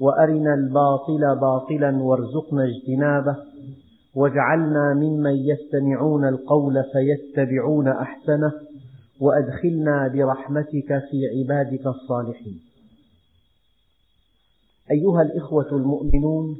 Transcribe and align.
وأرنا 0.00 0.54
الباطل 0.54 1.40
باطلا 1.40 2.02
وارزقنا 2.02 2.64
اجتنابه 2.64 3.36
واجعلنا 4.14 4.94
ممن 4.94 5.36
يستمعون 5.36 6.28
القول 6.28 6.84
فيتبعون 6.92 7.88
أحسنه 7.88 8.52
وأدخلنا 9.20 10.08
برحمتك 10.08 10.88
في 11.10 11.18
عبادك 11.38 11.86
الصالحين. 11.86 12.60
أيها 14.90 15.22
الإخوة 15.22 15.68
المؤمنون 15.72 16.56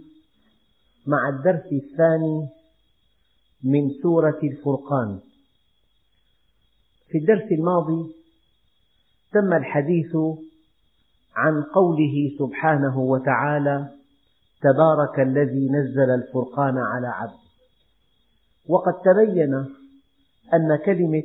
مع 1.07 1.29
الدرس 1.29 1.73
الثاني 1.73 2.49
من 3.65 3.91
سورة 4.03 4.39
الفرقان. 4.43 5.19
في 7.09 7.19
الدرس 7.19 7.53
الماضي 7.53 8.15
تم 9.33 9.53
الحديث 9.53 10.17
عن 11.37 11.63
قوله 11.63 12.31
سبحانه 12.39 12.99
وتعالى 12.99 13.89
تبارك 14.63 15.21
الذي 15.21 15.69
نزل 15.69 16.11
الفرقان 16.11 16.79
على 16.79 17.07
عبده 17.07 17.43
وقد 18.69 18.93
تبين 19.05 19.55
أن 20.55 20.77
كلمة 20.87 21.23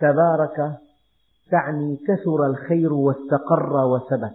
تبارك 0.00 0.78
تعني 1.50 1.96
كثر 1.96 2.46
الخير 2.46 2.92
واستقر 2.92 3.86
وثبت 3.86 4.34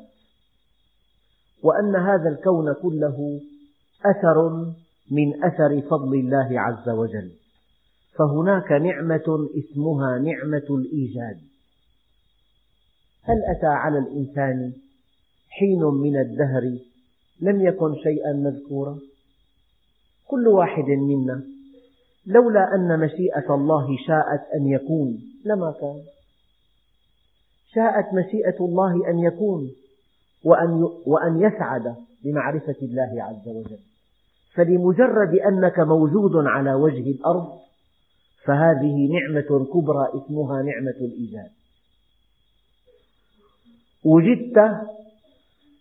وأن 1.63 1.95
هذا 1.95 2.29
الكون 2.29 2.73
كله 2.73 3.41
أثر 4.05 4.49
من 5.11 5.43
أثر 5.43 5.81
فضل 5.81 6.13
الله 6.13 6.59
عز 6.59 6.89
وجل. 6.89 7.31
فهناك 8.17 8.71
نعمة 8.71 9.49
اسمها 9.59 10.19
نعمة 10.19 10.67
الإيجاد. 10.69 11.50
هل 13.23 13.43
أتى 13.45 13.67
على 13.67 13.99
الإنسان 13.99 14.73
حين 15.49 15.83
من 15.83 16.17
الدهر 16.17 16.77
لم 17.41 17.61
يكن 17.61 17.95
شيئا 18.03 18.33
مذكورا؟ 18.33 18.99
كل 20.27 20.47
واحد 20.47 20.83
منا 20.83 21.43
لولا 22.25 22.75
أن 22.75 22.99
مشيئة 22.99 23.55
الله 23.55 23.97
شاءت 24.07 24.41
أن 24.55 24.67
يكون 24.67 25.21
لما 25.45 25.71
كان. 25.81 26.01
شاءت 27.73 28.13
مشيئة 28.13 28.65
الله 28.65 29.09
أن 29.09 29.19
يكون 29.19 29.71
وأن 30.43 30.83
وأن 31.05 31.41
يسعد 31.41 31.95
بمعرفة 32.23 32.75
الله 32.81 33.23
عز 33.23 33.47
وجل. 33.47 33.79
فلمجرد 34.53 35.35
أنك 35.47 35.79
موجود 35.79 36.35
على 36.35 36.73
وجه 36.73 37.11
الأرض 37.11 37.59
فهذه 38.45 39.09
نعمة 39.13 39.65
كبرى 39.65 40.07
اسمها 40.15 40.61
نعمة 40.61 40.97
الإيجاد. 41.01 41.49
وجدت 44.05 44.57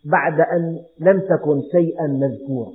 بعد 0.05 0.39
أن 0.39 0.79
لم 0.99 1.19
تكن 1.19 1.61
شيئا 1.71 2.07
مذكورا. 2.07 2.71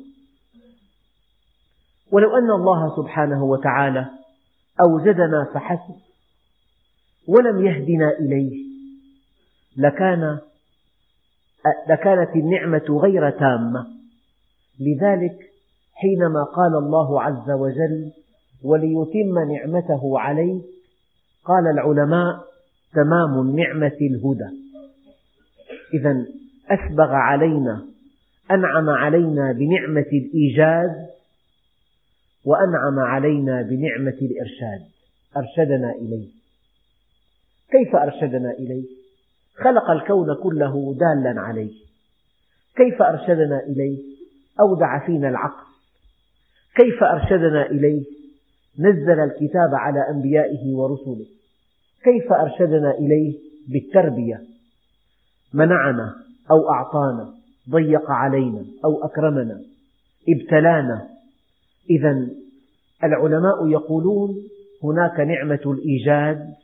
ولو 2.12 2.36
أن 2.36 2.50
الله 2.50 2.96
سبحانه 2.96 3.44
وتعالى 3.44 4.06
أوجدنا 4.80 5.50
فحسب 5.54 5.94
ولم 7.28 7.66
يهدنا 7.66 8.10
إليه 8.18 8.66
لكان 9.76 10.38
لكانت 11.88 12.36
النعمة 12.36 13.00
غير 13.02 13.30
تامة. 13.30 13.86
لذلك 14.80 15.38
حينما 15.94 16.44
قال 16.44 16.76
الله 16.76 17.22
عز 17.22 17.50
وجل 17.50 18.12
وليتم 18.64 19.38
نعمته 19.52 20.18
عليك 20.18 20.62
قال 21.44 21.66
العلماء 21.66 22.44
تمام 22.94 23.40
النعمة 23.40 23.96
الهدى. 24.00 24.65
إذا 25.94 26.26
أسبغ 26.70 27.08
علينا 27.08 27.86
أنعم 28.50 28.90
علينا 28.90 29.52
بنعمة 29.52 30.06
الإيجاد 30.12 31.06
وأنعم 32.44 32.98
علينا 32.98 33.62
بنعمة 33.62 34.18
الإرشاد 34.22 34.82
أرشدنا 35.36 35.92
إليه 35.92 36.28
كيف 37.70 37.96
أرشدنا 37.96 38.50
إليه؟ 38.50 38.84
خلق 39.54 39.90
الكون 39.90 40.34
كله 40.42 40.94
دالا 40.94 41.40
عليه 41.40 41.72
كيف 42.76 43.02
أرشدنا 43.02 43.60
إليه؟ 43.66 43.98
أودع 44.60 45.06
فينا 45.06 45.28
العقل 45.28 45.66
كيف 46.76 47.02
أرشدنا 47.02 47.66
إليه؟ 47.66 48.04
نزل 48.78 49.20
الكتاب 49.20 49.74
على 49.74 50.08
أنبيائه 50.10 50.74
ورسله 50.74 51.26
كيف 52.04 52.32
أرشدنا 52.32 52.90
إليه؟ 52.98 53.38
بالتربية 53.68 54.55
منعنا 55.56 56.14
أو 56.50 56.70
أعطانا 56.70 57.32
ضيق 57.70 58.10
علينا 58.10 58.64
أو 58.84 59.04
أكرمنا 59.04 59.60
ابتلانا. 60.28 61.08
إذا 61.90 62.28
العلماء 63.04 63.68
يقولون 63.68 64.36
هناك 64.82 65.20
نعمة 65.20 65.60
الإيجاد 65.66 66.54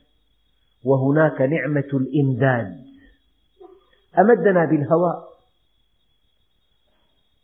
وهناك 0.85 1.41
نعمة 1.41 1.89
الإمداد. 1.93 2.77
أمدنا 4.19 4.65
بالهواء. 4.65 5.23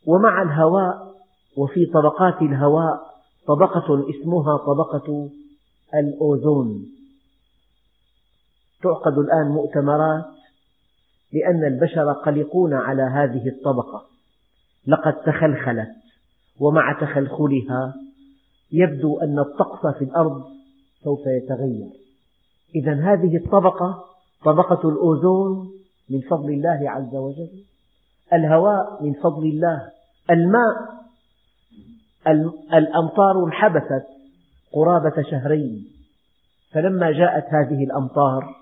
ومع 0.06 0.42
الهواء 0.42 1.16
وفي 1.58 1.86
طبقات 1.86 2.42
الهواء 2.42 3.09
طبقة 3.48 4.09
اسمها 4.09 4.58
طبقة 4.58 5.30
الأوزون. 5.96 6.86
تعقد 8.84 9.18
الآن 9.18 9.48
مؤتمرات 9.48 10.39
لأن 11.34 11.66
البشر 11.66 12.13
قلقون 12.13 12.73
على 12.73 13.03
هذه 13.03 13.47
الطبقة. 13.47 14.06
لقد 14.88 15.13
تخلخلت 15.13 15.90
ومع 16.59 16.94
تخلخلها 17.01 17.94
يبدو 18.72 19.19
أن 19.19 19.40
الطقس 19.40 19.97
في 19.97 20.03
الأرض 20.03 20.44
سوف 21.03 21.19
يتغير. 21.28 21.90
إذا 22.75 22.94
هذه 22.94 23.38
الطبقة 23.38 24.03
طبقة 24.45 24.90
الأوزون 24.90 25.69
من 26.09 26.22
فضل 26.22 26.50
الله 26.50 26.90
عز 26.90 27.16
وجل 27.16 27.63
الهواء 28.34 29.03
من 29.03 29.13
فضل 29.13 29.46
الله 29.46 29.90
الماء 30.31 31.00
الأمطار 32.73 33.46
انحبست 33.46 34.06
قرابة 34.72 35.22
شهرين. 35.31 35.88
فلما 36.72 37.11
جاءت 37.11 37.46
هذه 37.46 37.84
الأمطار 37.84 38.56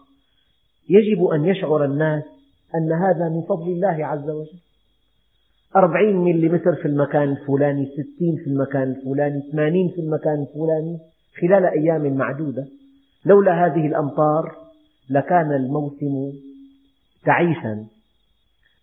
يجب 0.89 1.25
أن 1.25 1.45
يشعر 1.45 1.85
الناس 1.85 2.23
أن 2.75 2.91
هذا 2.91 3.29
من 3.29 3.41
فضل 3.41 3.71
الله 3.71 4.05
عز 4.05 4.29
وجل. 4.29 4.59
أربعين 5.75 6.15
ملم 6.17 6.57
في 6.57 6.85
المكان 6.85 7.31
الفلاني 7.31 7.85
ستين 7.85 8.35
في 8.43 8.49
المكان 8.49 8.83
الفلاني 8.83 9.41
ثمانين 9.51 9.89
في 9.89 10.01
المكان 10.01 10.41
الفلاني 10.41 10.97
خلال 11.41 11.65
أيام 11.65 12.17
معدودة. 12.17 12.67
لولا 13.25 13.65
هذه 13.65 13.87
الأمطار 13.87 14.55
لكان 15.09 15.51
الموسم 15.51 16.33
تعيسا 17.25 17.85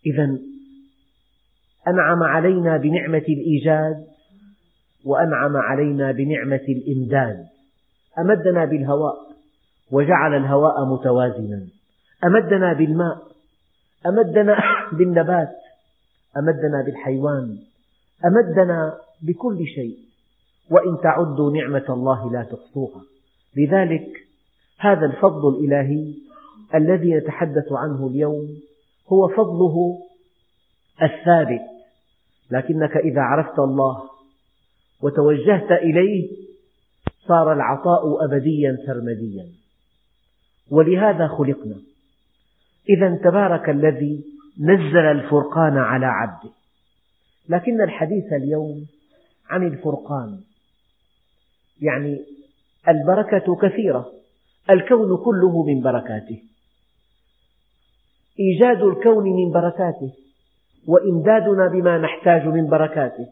إذا 0.05 0.37
أنعم 1.87 2.23
علينا 2.23 2.77
بنعمة 2.77 3.25
الإيجاد 3.29 4.05
وأنعم 5.05 5.57
علينا 5.57 6.11
بنعمة 6.11 6.65
الإمداد. 6.69 7.45
أمدنا 8.19 8.65
بالهواء 8.65 9.15
وجعل 9.91 10.37
الهواء 10.37 10.85
متوازنا. 10.85 11.67
أمدنا 12.23 12.73
بالماء 12.73 13.34
أمدنا 14.05 14.57
بالنبات 14.91 15.55
أمدنا 16.37 16.81
بالحيوان 16.85 17.57
أمدنا 18.25 18.97
بكل 19.21 19.65
شيء. 19.67 19.97
وإن 20.71 20.97
تعدوا 21.03 21.51
نعمة 21.51 21.85
الله 21.89 22.31
لا 22.31 22.43
تحصوها. 22.43 23.01
لذلك 23.57 24.07
هذا 24.79 25.05
الفضل 25.05 25.49
الإلهي 25.49 26.13
الذي 26.75 27.13
نتحدث 27.13 27.71
عنه 27.71 28.07
اليوم 28.07 28.47
هو 29.07 29.27
فضله 29.27 29.99
الثابت. 31.01 31.61
لكنك 32.51 32.97
إذا 32.97 33.21
عرفت 33.21 33.59
الله 33.59 34.03
وتوجهت 35.01 35.71
إليه 35.71 36.31
صار 37.27 37.53
العطاء 37.53 38.25
أبديا 38.25 38.77
سرمديا. 38.85 39.45
ولهذا 40.71 41.27
خلقنا. 41.27 41.75
إذا 42.89 43.15
تبارك 43.23 43.69
الذي 43.69 44.25
نزل 44.59 44.97
الفرقان 44.97 45.77
على 45.77 46.05
عبده. 46.05 46.49
لكن 47.49 47.81
الحديث 47.81 48.33
اليوم 48.33 48.85
عن 49.49 49.67
الفرقان 49.67 50.39
يعني 51.81 52.19
البركة 52.87 53.55
كثيرة 53.55 54.05
الكون 54.69 55.17
كله 55.17 55.63
من 55.63 55.81
بركاته. 55.81 56.41
إيجاد 58.39 58.81
الكون 58.81 59.23
من 59.23 59.51
بركاته 59.51 60.13
وإمدادنا 60.87 61.67
بما 61.67 61.97
نحتاج 61.97 62.47
من 62.47 62.67
بركاته 62.67 63.27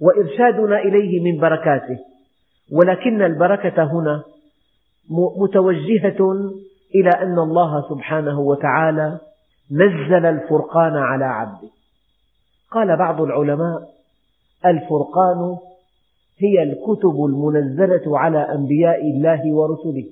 وإرشادنا 0.00 0.78
إليه 0.78 1.20
من 1.20 1.40
بركاته. 1.40 1.98
ولكن 2.72 3.22
البركة 3.22 3.84
هنا 3.84 4.24
متوجهة 5.40 6.50
إلى 6.94 7.10
أن 7.10 7.38
الله 7.38 7.88
سبحانه 7.88 8.40
وتعالى 8.40 9.18
نزل 9.70 10.26
الفرقان 10.26 10.96
على 10.96 11.24
عبده. 11.24 11.68
قال 12.70 12.96
بعض 12.96 13.20
العلماء 13.20 13.88
الفرقان 14.66 15.56
هي 16.38 16.62
الكتب 16.62 17.24
المنزلة 17.24 18.18
على 18.18 18.38
أنبياء 18.38 19.00
الله 19.00 19.52
ورسله. 19.52 20.10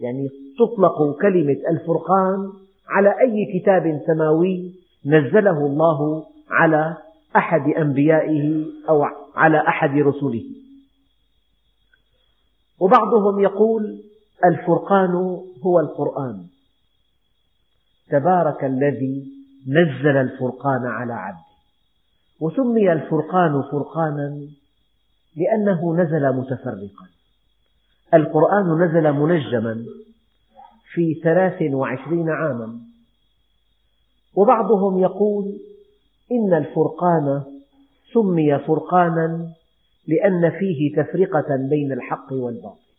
يعني 0.00 0.28
تطلق 0.58 1.20
كلمة 1.22 1.56
الفرقان 1.70 2.52
على 2.88 3.08
أي 3.20 3.60
كتاب 3.60 4.00
سماوي 4.06 4.72
نزله 5.06 5.66
الله 5.66 6.24
على 6.50 6.96
أحد 7.36 7.68
أنبيائه 7.78 8.64
أو 8.88 9.04
على 9.34 9.58
أحد 9.68 9.90
رسله. 9.90 10.44
وبعضهم 12.80 13.40
يقول 13.40 14.02
الفرقان 14.44 15.40
هو 15.62 15.80
القرآن. 15.80 16.46
تبارك 18.10 18.64
الذي 18.64 19.24
نزل 19.68 20.16
الفرقان 20.16 20.86
على 20.86 21.12
عبده. 21.12 21.50
وسمي 22.40 22.92
الفرقان 22.92 23.62
فرقانا 23.62 24.40
لأنه 25.36 25.96
نزل 25.96 26.32
متفرقا. 26.36 27.06
القرآن 28.14 28.82
نزل 28.82 29.12
منجما 29.12 29.84
في 30.92 31.20
ثلاث 31.24 31.62
وعشرين 31.72 32.30
عاما. 32.30 32.78
وبعضهم 34.34 34.98
يقول 34.98 35.58
إن 36.32 36.54
الفرقان 36.54 37.42
سمي 38.14 38.58
فرقانا 38.58 39.52
لأن 40.08 40.50
فيه 40.50 41.02
تفرقة 41.02 41.56
بين 41.56 41.92
الحق 41.92 42.32
والباطل. 42.32 42.89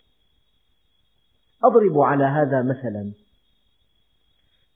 أضرب 1.63 1.99
على 1.99 2.23
هذا 2.23 2.61
مثلا. 2.61 3.11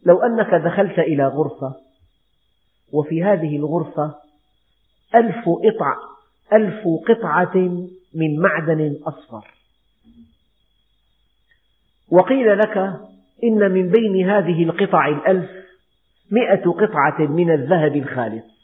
لو 0.06 0.22
أنك 0.22 0.54
دخلت 0.66 1.00
إلى 1.00 1.28
غرفة 1.28 1.76
وفي 2.94 3.24
هذه 3.24 3.56
الغرفة 3.56 4.16
ألف 5.16 5.50
قطعة, 5.50 5.98
ألف 6.54 6.84
قطعة 7.08 7.58
من 8.14 8.40
معدن 8.40 9.00
أصفر. 9.06 9.48
وقيل 12.12 12.58
لك 12.58 12.78
إن 13.44 13.72
من 13.72 13.92
بين 13.92 14.30
هذه 14.30 14.64
القطع 14.64 15.08
الألف 15.08 15.50
مئة 16.32 16.72
قطعة 16.72 17.28
من 17.28 17.52
الذهب 17.52 17.96
الخالص. 17.96 18.56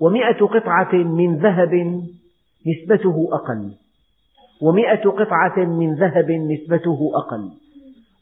ومئة 0.00 0.46
قطعة 0.46 0.94
من 0.94 1.38
ذهب 1.38 2.02
نسبته 2.66 3.28
أقل. 3.32 3.74
ومئة 4.62 5.10
قطعة 5.10 5.64
من 5.64 5.94
ذهب 5.94 6.30
نسبته 6.30 7.10
أقل 7.14 7.50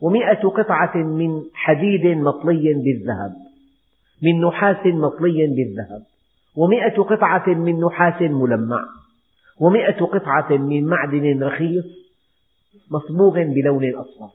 ومئة 0.00 0.48
قطعة 0.48 0.96
من 0.96 1.42
حديد 1.54 2.06
مطلي 2.06 2.74
بالذهب 2.74 3.32
من 4.22 4.40
نحاس 4.40 4.86
مطلي 4.86 5.46
بالذهب 5.46 6.02
ومئة 6.56 7.02
قطعة 7.02 7.48
من 7.48 7.80
نحاس 7.80 8.22
ملمع 8.22 8.84
ومئة 9.60 10.04
قطعة 10.04 10.56
من 10.56 10.84
معدن 10.86 11.42
رخيص 11.42 11.84
مصبوغ 12.90 13.32
بلون 13.32 13.94
أصفر. 13.94 14.28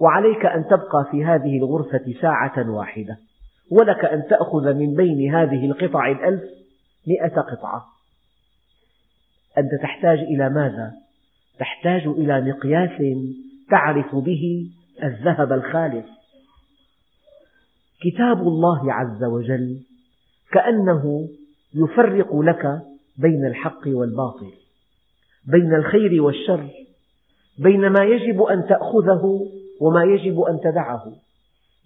وعليك 0.00 0.46
أن 0.46 0.64
تبقى 0.64 1.08
في 1.10 1.24
هذه 1.24 1.58
الغرفة 1.58 2.14
ساعة 2.20 2.70
واحدة 2.70 3.18
ولك 3.70 4.04
أن 4.04 4.22
تأخذ 4.30 4.74
من 4.74 4.94
بين 4.94 5.34
هذه 5.34 5.66
القطع 5.66 6.10
الألف 6.10 6.42
مئة 7.06 7.40
قطعة. 7.40 7.84
أنت 9.58 9.82
تحتاج 9.82 10.18
إلى 10.18 10.50
ماذا؟ 10.50 10.92
تحتاج 11.58 12.06
إلى 12.06 12.40
مقياس 12.40 13.02
تعرف 13.70 14.14
به 14.14 14.70
الذهب 15.02 15.52
الخالص 15.52 16.06
كتاب 18.00 18.40
الله 18.40 18.92
عز 18.92 19.24
وجل 19.24 19.78
كأنه 20.52 21.28
يفرق 21.74 22.40
لك 22.40 22.80
بين 23.18 23.46
الحق 23.46 23.82
والباطل 23.86 24.52
بين 25.46 25.74
الخير 25.74 26.22
والشر 26.22 26.68
بين 27.58 27.88
ما 27.88 28.04
يجب 28.04 28.42
أن 28.42 28.66
تأخذه 28.68 29.40
وما 29.80 30.04
يجب 30.04 30.40
أن 30.40 30.60
تدعه 30.60 31.12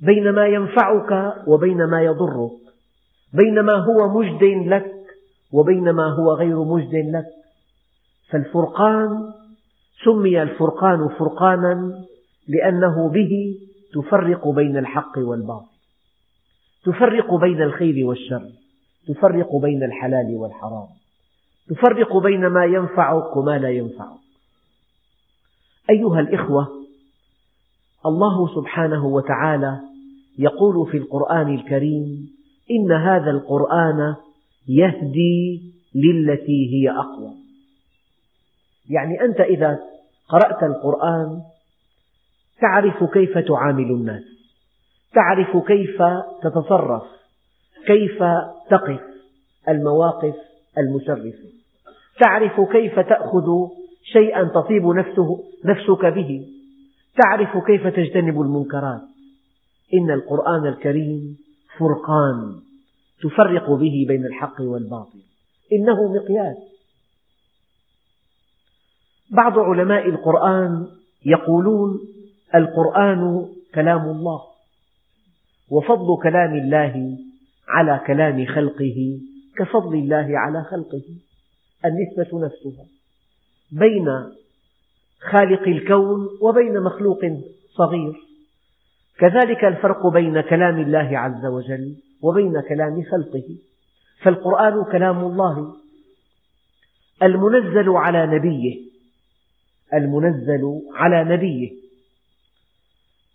بين 0.01 0.31
ما 0.31 0.47
ينفعك 0.47 1.35
وبين 1.47 1.85
ما 1.85 2.03
يضرك 2.03 2.51
بين 3.35 3.61
ما 3.61 3.73
هو 3.73 4.21
مجد 4.21 4.43
لك 4.67 4.93
وبين 5.53 5.91
ما 5.91 6.09
هو 6.09 6.33
غير 6.33 6.65
مجد 6.65 6.95
لك 6.95 7.42
فالفرقان 8.33 9.33
سمي 10.05 10.43
الفرقان 10.43 11.09
فرقانا 11.09 12.05
لأنه 12.49 13.09
به 13.09 13.55
تفرق 13.95 14.49
بين 14.49 14.77
الحق 14.77 15.19
والباطل. 15.19 15.67
تفرق 16.85 17.35
بين 17.35 17.63
الخير 17.63 18.07
والشر. 18.07 18.49
تفرق 19.09 19.57
بين 19.57 19.83
الحلال 19.83 20.37
والحرام. 20.37 20.87
تفرق 21.69 22.17
بين 22.17 22.47
ما 22.47 22.65
ينفعك 22.65 23.37
وما 23.37 23.59
لا 23.59 23.71
ينفعك 23.71 24.23
أيها 25.91 26.21
الإخوة 26.21 26.69
الله 28.07 28.55
سبحانه 28.55 29.07
وتعالى 29.07 29.81
يقول 30.39 30.91
في 30.91 30.97
القرآن 30.97 31.55
الكريم 31.55 32.29
إن 32.71 32.93
هذا 32.93 33.31
القرآن 33.31 34.15
يهدي 34.69 35.63
للتي 35.95 36.71
هي 36.75 36.91
أقوى. 36.91 37.42
يعني 38.91 39.21
أنت 39.21 39.41
إذا 39.41 39.79
قرأت 40.29 40.63
القرآن 40.63 41.43
تعرف 42.61 43.05
كيف 43.05 43.39
تعامل 43.39 43.91
الناس 43.91 44.23
تعرف 45.15 45.67
كيف 45.67 46.03
تتصرف 46.43 47.03
كيف 47.87 48.23
تقف 48.71 49.01
المواقف 49.69 50.35
المشرفة 50.79 51.49
تعرف 52.21 52.61
كيف 52.61 52.99
تأخذ 52.99 53.47
شيئا 54.13 54.45
تطيب 54.45 54.87
نفسه 54.87 55.45
نفسك 55.65 56.07
به 56.07 56.47
تعرف 57.17 57.65
كيف 57.67 57.87
تجتنب 57.87 58.41
المنكرات. 58.41 59.01
إن 59.95 60.11
القرآن 60.11 60.67
الكريم 60.67 61.37
فرقان 61.79 62.61
تفرق 63.23 63.71
به 63.71 64.05
بين 64.09 64.27
الحق 64.27 64.61
والباطل. 64.61 65.19
إنه 65.73 66.13
مقياس. 66.13 66.57
بعض 69.33 69.59
علماء 69.59 70.09
القرآن 70.09 70.87
يقولون 71.27 72.01
القرآن 72.55 73.49
كلام 73.75 74.05
الله 74.05 74.41
وفضل 75.71 76.23
كلام 76.23 76.55
الله 76.55 77.19
على 77.69 78.01
كلام 78.07 78.47
خلقه 78.47 79.21
كفضل 79.57 79.95
الله 79.95 80.39
على 80.39 80.65
خلقه 80.65 81.03
النسبة 81.85 82.45
نفسها 82.47 82.85
بين 83.73 84.09
خالق 85.31 85.63
الكون 85.63 86.29
وبين 86.43 86.81
مخلوق 86.81 87.21
صغير 87.77 88.15
كذلك 89.19 89.65
الفرق 89.65 90.07
بين 90.07 90.41
كلام 90.41 90.81
الله 90.81 91.19
عز 91.19 91.47
وجل 91.47 91.97
وبين 92.23 92.61
كلام 92.69 93.03
خلقه 93.03 93.57
فالقرآن 94.23 94.85
كلام 94.93 95.25
الله 95.25 95.75
المنزل 97.23 97.89
على 97.91 98.27
نبيه 98.27 98.92
المنزل 99.95 100.81
على 100.95 101.25
نبيه. 101.25 101.71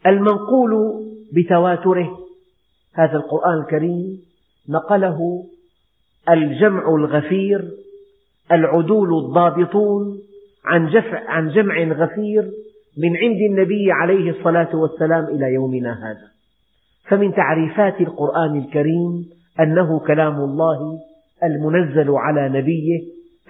المنقول 0.08 1.04
بتواتره. 1.34 2.18
هذا 2.94 3.14
القرآن 3.18 3.60
الكريم 3.60 4.22
نقله 4.70 5.44
الجمع 6.30 6.96
الغفير 6.96 7.72
العدول 8.52 9.26
الضابطون 9.26 10.18
عن 11.28 11.50
جمع 11.50 11.84
غفير 11.84 12.52
من 12.98 13.18
عند 13.18 13.38
النبي 13.50 13.92
عليه 13.92 14.30
الصلاة 14.32 14.76
والسلام 14.76 15.26
إلى 15.26 15.54
يومنا 15.54 15.94
هذا. 15.94 16.28
فمن 17.10 17.34
تعريفات 17.34 18.02
القرآن 18.02 18.58
الكريم 18.58 19.26
أنه 19.60 20.00
كلام 20.00 20.36
الله 20.36 21.00
المنزل 21.44 22.12
على 22.12 22.50
نبيه 22.50 23.00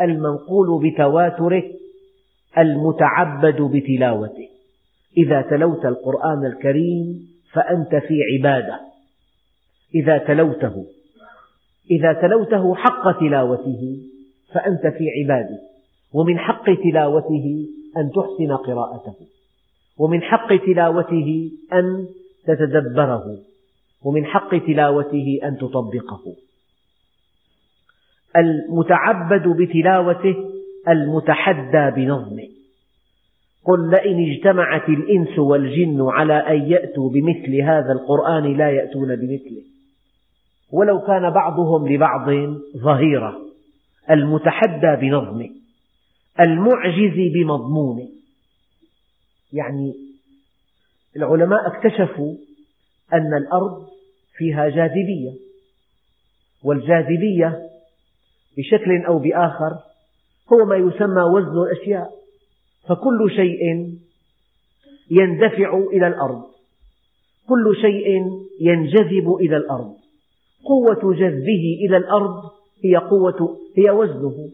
المنقول 0.01 0.91
بتواتره 0.91 1.63
المتعبد 2.57 3.61
بتلاوته. 3.61 4.49
إذا 5.17 5.41
تلوت 5.41 5.85
القرآن 5.85 6.45
الكريم 6.45 7.27
فأنت 7.53 7.95
في 7.95 8.19
عبادة. 8.33 8.79
إذا 9.95 10.17
تلوته 10.17 10.85
إذا 11.91 12.13
تلوته 12.13 12.75
حق 12.75 13.19
تلاوته 13.19 13.97
فأنت 14.53 14.81
في 14.81 15.05
عبادة. 15.19 15.59
ومن 16.13 16.39
حق 16.39 16.65
تلاوته 16.65 17.67
أن 17.97 18.11
تحسن 18.11 18.55
قراءته. 18.55 19.15
ومن 19.99 20.21
حق 20.21 20.55
تلاوته 20.65 21.51
أن 21.73 22.07
تتدبره. 22.47 23.37
ومن 24.05 24.25
حق 24.25 24.57
تلاوته 24.57 25.39
أن 25.43 25.57
تطبقه. 25.57 26.35
المتعبد 28.35 29.47
بتلاوته 29.47 30.56
المتحدى 30.89 31.91
بنظمه. 31.95 32.47
قل 33.65 33.89
لئن 33.91 34.31
اجتمعت 34.31 34.89
الإنس 34.89 35.39
والجن 35.39 36.09
على 36.09 36.33
أن 36.33 36.71
يأتوا 36.71 37.09
بمثل 37.09 37.55
هذا 37.61 37.91
القرآن 37.91 38.57
لا 38.57 38.69
يأتون 38.69 39.15
بمثله. 39.15 39.63
ولو 40.71 41.01
كان 41.01 41.29
بعضهم 41.29 41.87
لبعض 41.87 42.29
ظهيرا. 42.77 43.35
المتحدى 44.11 44.95
بنظمه. 45.01 45.49
المعجز 46.39 47.33
بمضمونه. 47.33 48.07
يعني 49.53 49.93
العلماء 51.15 51.59
اكتشفوا 51.67 52.35
أن 53.13 53.33
الأرض 53.37 53.87
فيها 54.37 54.69
جاذبية. 54.69 55.31
والجاذبية 56.63 57.59
بشكل 58.57 59.05
أو 59.07 59.19
بآخر 59.19 59.77
هو 60.53 60.65
ما 60.65 60.75
يسمى 60.75 61.21
وزن 61.21 61.57
الأشياء. 61.57 62.11
فكل 62.89 63.31
شيء 63.35 63.91
يندفع 65.11 65.77
إلى 65.93 66.07
الأرض. 66.07 66.43
كل 67.49 67.75
شيء 67.81 68.07
ينجذب 68.61 69.35
إلى 69.39 69.57
الأرض. 69.57 69.93
قوة 70.65 71.13
جذبه 71.13 71.77
إلى 71.87 71.97
الأرض 71.97 72.43
هي 72.83 72.95
قوة 72.95 73.57
هي 73.77 73.89
وزنه. 73.89 74.49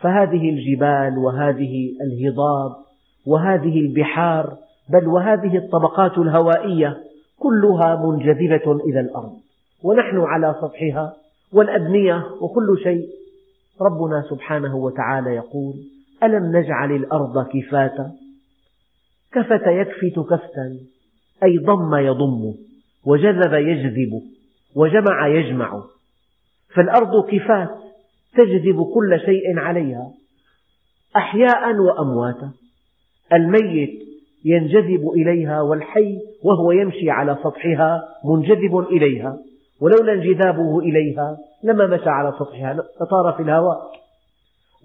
فهذه 0.00 0.50
الجبال 0.50 1.18
وهذه 1.18 1.92
الهضاب 2.00 2.72
وهذه 3.26 3.80
البحار 3.80 4.56
بل 4.92 5.08
وهذه 5.08 5.56
الطبقات 5.56 6.18
الهوائية 6.18 7.02
كلها 7.38 8.06
منجذبة 8.06 8.72
إلى 8.72 9.00
الأرض. 9.00 9.32
ونحن 9.82 10.18
على 10.18 10.54
سطحها 10.60 11.16
والأبنية 11.52 12.26
وكل 12.40 12.78
شيء 12.82 13.08
ربنا 13.80 14.24
سبحانه 14.30 14.76
وتعالى 14.76 15.34
يقول 15.34 15.74
ألم 16.22 16.56
نجعل 16.56 16.92
الأرض 16.92 17.48
كفاتا؟ 17.48 18.12
كفت 19.32 19.66
يكفت 19.66 20.18
كفتا 20.30 20.78
أي 21.44 21.58
ضم 21.58 21.94
يضم 21.94 22.54
وجذب 23.06 23.52
يجذب 23.52 24.22
وجمع 24.76 25.28
يجمع. 25.28 25.82
فالأرض 26.74 27.30
كفات 27.30 27.70
تجذب 28.34 28.82
كل 28.94 29.20
شيء 29.24 29.58
عليها 29.58 30.12
أحياء 31.16 31.74
وأمواتا. 31.76 32.50
الميت 33.32 34.02
ينجذب 34.44 35.10
إليها 35.16 35.60
والحي 35.62 36.18
وهو 36.44 36.72
يمشي 36.72 37.10
على 37.10 37.38
سطحها 37.44 38.02
منجذب 38.24 38.78
إليها. 38.78 39.38
ولولا 39.82 40.12
انجذابه 40.12 40.78
إليها 40.78 41.36
لما 41.64 41.86
مشى 41.86 42.08
على 42.08 42.32
سطحها 42.38 42.74
لطار 42.74 43.34
في 43.36 43.42
الهواء. 43.42 43.92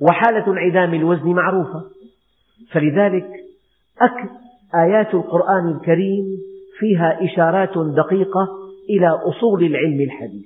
وحالة 0.02 0.48
انعدام 0.52 0.94
الوزن 0.94 1.30
معروفة. 1.30 1.84
فلذلك 2.72 3.28
آيات 4.76 5.14
القرآن 5.14 5.70
الكريم 5.70 6.26
فيها 6.80 7.26
إشارات 7.26 7.78
دقيقة 7.78 8.48
إلى 8.90 9.08
أصول 9.08 9.64
العلم 9.64 10.02
الحديث. 10.02 10.46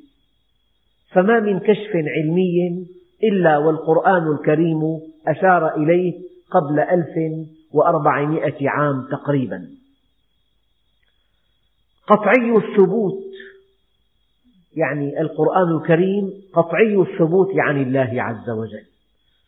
فما 1.12 1.40
من 1.40 1.60
كشف 1.60 1.96
علمي 1.96 2.88
إلا 3.24 3.58
والقرآن 3.58 4.32
الكريم 4.32 4.80
أشار 5.28 5.76
إليه 5.76 6.14
قبل 6.52 6.80
ألف 6.80 7.46
وأربعمائة 7.74 8.70
عام 8.70 9.08
تقريبا. 9.12 9.68
قطعي 12.08 12.58
الثبوت 12.58 13.32
يعني 14.76 15.22
القرآن 15.22 15.78
الكريم 15.78 16.32
قطعي 16.54 16.96
الثبوت 16.96 17.50
عن 17.58 17.82
الله 17.82 18.24
عز 18.24 18.50
وجل. 18.50 18.86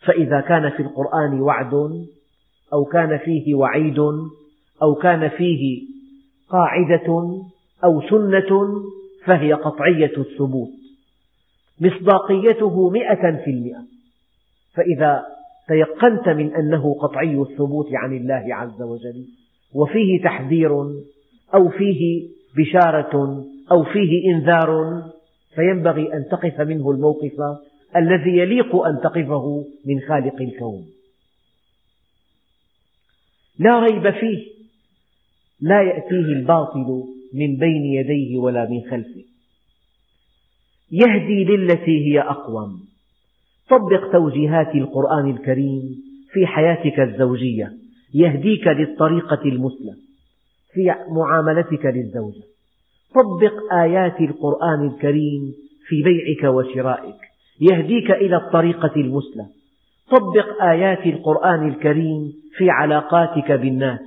فإذا 0.05 0.41
كان 0.41 0.69
في 0.69 0.79
القرآن 0.79 1.41
وعد 1.41 1.73
أو 2.73 2.85
كان 2.85 3.17
فيه 3.17 3.55
وعيد 3.55 3.99
أو 4.81 4.95
كان 5.01 5.29
فيه 5.29 5.81
قاعدة 6.49 7.37
أو 7.83 8.01
سنة 8.09 8.83
فهي 9.25 9.53
قطعية 9.53 10.17
الثبوت. 10.17 10.69
مصداقيته 11.81 12.89
مئة 12.89 13.43
في 13.43 13.51
المئة. 13.51 13.83
فإذا 14.75 15.23
تيقنت 15.67 16.29
من 16.29 16.55
أنه 16.55 16.95
قطعي 17.01 17.35
الثبوت 17.41 17.87
عن 17.93 18.13
الله 18.13 18.55
عز 18.55 18.81
وجل 18.81 19.25
وفيه 19.75 20.23
تحذير 20.23 20.71
أو 21.53 21.69
فيه 21.69 22.29
بشارة 22.57 23.43
أو 23.71 23.83
فيه 23.83 24.33
إنذار 24.33 25.01
فينبغي 25.55 26.13
أن 26.13 26.25
تقف 26.31 26.61
منه 26.61 26.91
الموقف 26.91 27.33
الذي 27.95 28.37
يليق 28.37 28.75
أن 28.75 28.99
تقفه 29.03 29.65
من 29.85 29.99
خالق 29.99 30.41
الكون. 30.41 30.85
لا 33.59 33.79
ريب 33.79 34.09
فيه 34.09 34.53
لا 35.61 35.81
يأتيه 35.81 36.33
الباطل 36.39 37.03
من 37.33 37.57
بين 37.57 37.83
يديه 37.85 38.37
ولا 38.37 38.69
من 38.69 38.81
خلفه. 38.81 39.23
يهدي 40.91 41.43
للتي 41.43 42.05
هي 42.05 42.21
أقوم. 42.21 42.79
طبق 43.69 44.11
توجيهات 44.11 44.75
القرآن 44.75 45.29
الكريم 45.29 46.03
في 46.33 46.47
حياتك 46.47 46.99
الزوجية. 46.99 47.73
يهديك 48.13 48.67
للطريقة 48.67 49.41
المثلى 49.45 49.95
في 50.73 50.95
معاملتك 51.09 51.85
للزوجة. 51.85 52.52
طبق 53.15 53.73
آيات 53.73 54.21
القرآن 54.21 54.87
الكريم 54.87 55.53
في 55.87 56.03
بيعك 56.03 56.53
وشرائك. 56.53 57.15
يهديك 57.61 58.11
إلى 58.11 58.35
الطريقة 58.35 58.91
المثلى 58.95 59.45
طبق 60.11 60.63
آيات 60.63 61.05
القرآن 61.05 61.67
الكريم 61.67 62.33
في 62.57 62.69
علاقاتك 62.69 63.51
بالناس. 63.51 63.99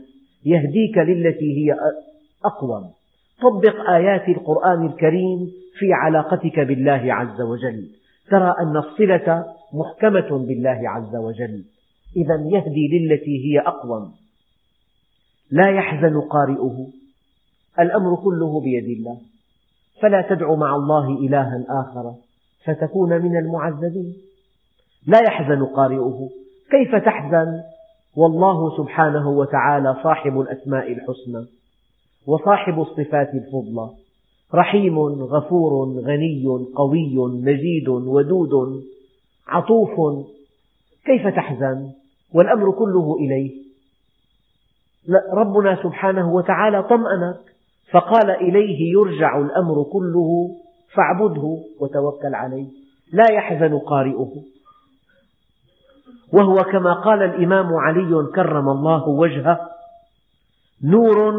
يهديك 0.44 0.98
للتي 0.98 1.58
هي 1.58 1.76
أقوم. 2.44 2.90
طبق 3.42 3.90
آيات 3.90 4.28
القرآن 4.28 4.86
الكريم 4.86 5.38
في 5.78 5.92
علاقتك 5.92 6.60
بالله 6.60 7.14
عز 7.14 7.40
وجل. 7.40 7.88
ترى 8.30 8.54
أن 8.60 8.76
الصلة 8.76 9.44
محكمة 9.74 10.46
بالله 10.46 10.80
عز 10.90 11.16
وجل. 11.16 11.64
إذا 12.16 12.34
يهدي 12.52 12.88
للتي 12.98 13.44
هي 13.46 13.60
أقوم. 13.60 14.12
لا 15.50 15.70
يحزن 15.70 16.20
قارئه. 16.20 16.86
الأمر 17.80 18.16
كله 18.16 18.60
بيد 18.60 18.98
الله. 18.98 19.18
فلا 20.02 20.26
تدع 20.30 20.54
مع 20.54 20.76
الله 20.76 21.08
إلها 21.08 21.64
آخر 21.68 22.14
فتكون 22.64 23.22
من 23.22 23.36
المعذبين. 23.36 24.14
لا 25.06 25.18
يحزن 25.22 25.64
قارئه. 25.64 26.28
كيف 26.70 27.04
تحزن؟ 27.04 27.62
والله 28.16 28.76
سبحانه 28.76 29.28
وتعالى 29.30 29.96
صاحب 30.02 30.40
الأسماء 30.40 30.92
الحسنى 30.92 31.46
وصاحب 32.26 32.80
الصفات 32.80 33.34
الفضلى. 33.34 33.90
رحيم 34.54 34.98
غفور 35.22 36.00
غني 36.00 36.44
قوي 36.74 37.16
مجيد 37.16 37.88
ودود 37.88 38.82
عطوف. 39.48 40.24
كيف 41.04 41.26
تحزن؟ 41.26 41.90
والأمر 42.34 42.70
كله 42.70 43.16
إليه. 43.20 43.66
ربنا 45.32 45.82
سبحانه 45.82 46.34
وتعالى 46.34 46.82
طمأنك. 46.82 47.55
فقال 47.92 48.30
إليه 48.30 48.92
يرجع 48.92 49.38
الأمر 49.38 49.82
كله 49.92 50.50
فاعبده 50.94 51.58
وتوكل 51.80 52.34
عليه. 52.34 52.66
لا 53.12 53.32
يحزن 53.32 53.78
قارئه. 53.78 54.32
وهو 56.32 56.56
كما 56.56 56.92
قال 56.92 57.22
الإمام 57.22 57.74
علي 57.74 58.26
كرم 58.34 58.68
الله 58.68 59.08
وجهه 59.08 59.60
نور 60.84 61.32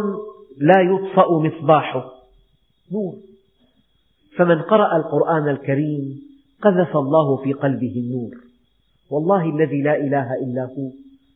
لا 0.57 0.81
يطفأ 0.81 1.25
مصباحه. 1.31 2.05
نور. 2.93 3.13
فمن 4.37 4.61
قرأ 4.61 4.97
القرآن 4.97 5.49
الكريم 5.49 6.21
قذف 6.61 6.97
الله 6.97 7.37
في 7.43 7.53
قلبه 7.53 7.93
النور. 7.97 8.31
والله 9.11 9.49
الذي 9.55 9.81
لا 9.81 9.95
إله 9.95 10.33
إلا 10.33 10.63
هو 10.63 10.89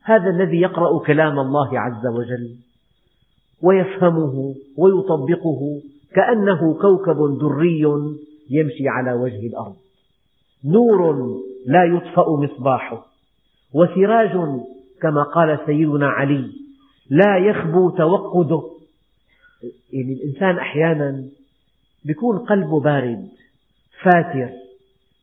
هذا 0.03 0.29
الذي 0.29 0.61
يقرأ 0.61 0.99
كلام 0.99 1.39
الله 1.39 1.79
عز 1.79 2.07
وجل. 2.07 2.55
ويفهمه 3.63 4.55
ويطبقه 4.77 5.81
كأنه 6.15 6.73
كوكب 6.73 7.39
دري 7.39 7.81
يمشي 8.49 8.87
على 8.87 9.13
وجه 9.13 9.47
الأرض. 9.47 9.75
نور 10.65 11.15
لا 11.65 11.83
يطفأ 11.83 12.29
مصباحه 12.29 13.05
وسراج 13.73 14.31
كما 15.01 15.23
قال 15.23 15.59
سيدنا 15.65 16.07
علي 16.07 16.45
لا 17.09 17.37
يخبو 17.37 17.89
توقده. 17.89 18.61
يعني 19.93 20.13
الإنسان 20.13 20.57
أحيانا 20.57 21.23
يكون 22.05 22.37
قلبه 22.37 22.79
بارد 22.79 23.27
فاتر. 24.03 24.49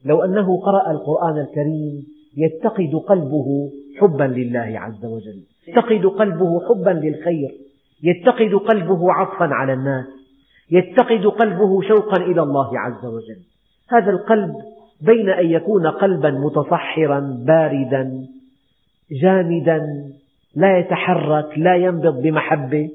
لو 0.04 0.24
أنه 0.24 0.60
قرأ 0.60 0.90
القرآن 0.90 1.38
الكريم 1.38 2.06
يتقد 2.36 2.94
قلبه 3.08 3.70
حبا 4.00 4.24
لله 4.24 4.80
عز 4.80 5.04
وجل 5.04 5.42
يتقد 5.68 6.06
قلبه 6.06 6.68
حبا 6.68 6.90
للخير. 6.90 7.67
يتقد 8.02 8.54
قلبه 8.54 9.12
عطفا 9.12 9.44
على 9.44 9.72
الناس 9.72 10.06
يتقد 10.70 11.26
قلبه 11.26 11.82
شوقا 11.88 12.22
إلى 12.22 12.42
الله 12.42 12.78
عز 12.78 13.06
وجل. 13.06 13.38
هذا 13.88 14.10
القلب 14.10 14.54
بين 15.00 15.28
أن 15.28 15.50
يكون 15.50 15.86
قلبا 15.86 16.30
متصحرا 16.30 17.20
باردا 17.46 18.26
جامدا 19.22 19.80
لا 20.56 20.78
يتحرك 20.78 21.58
لا 21.58 21.76
ينبض 21.76 22.22
بمحبة 22.22 22.90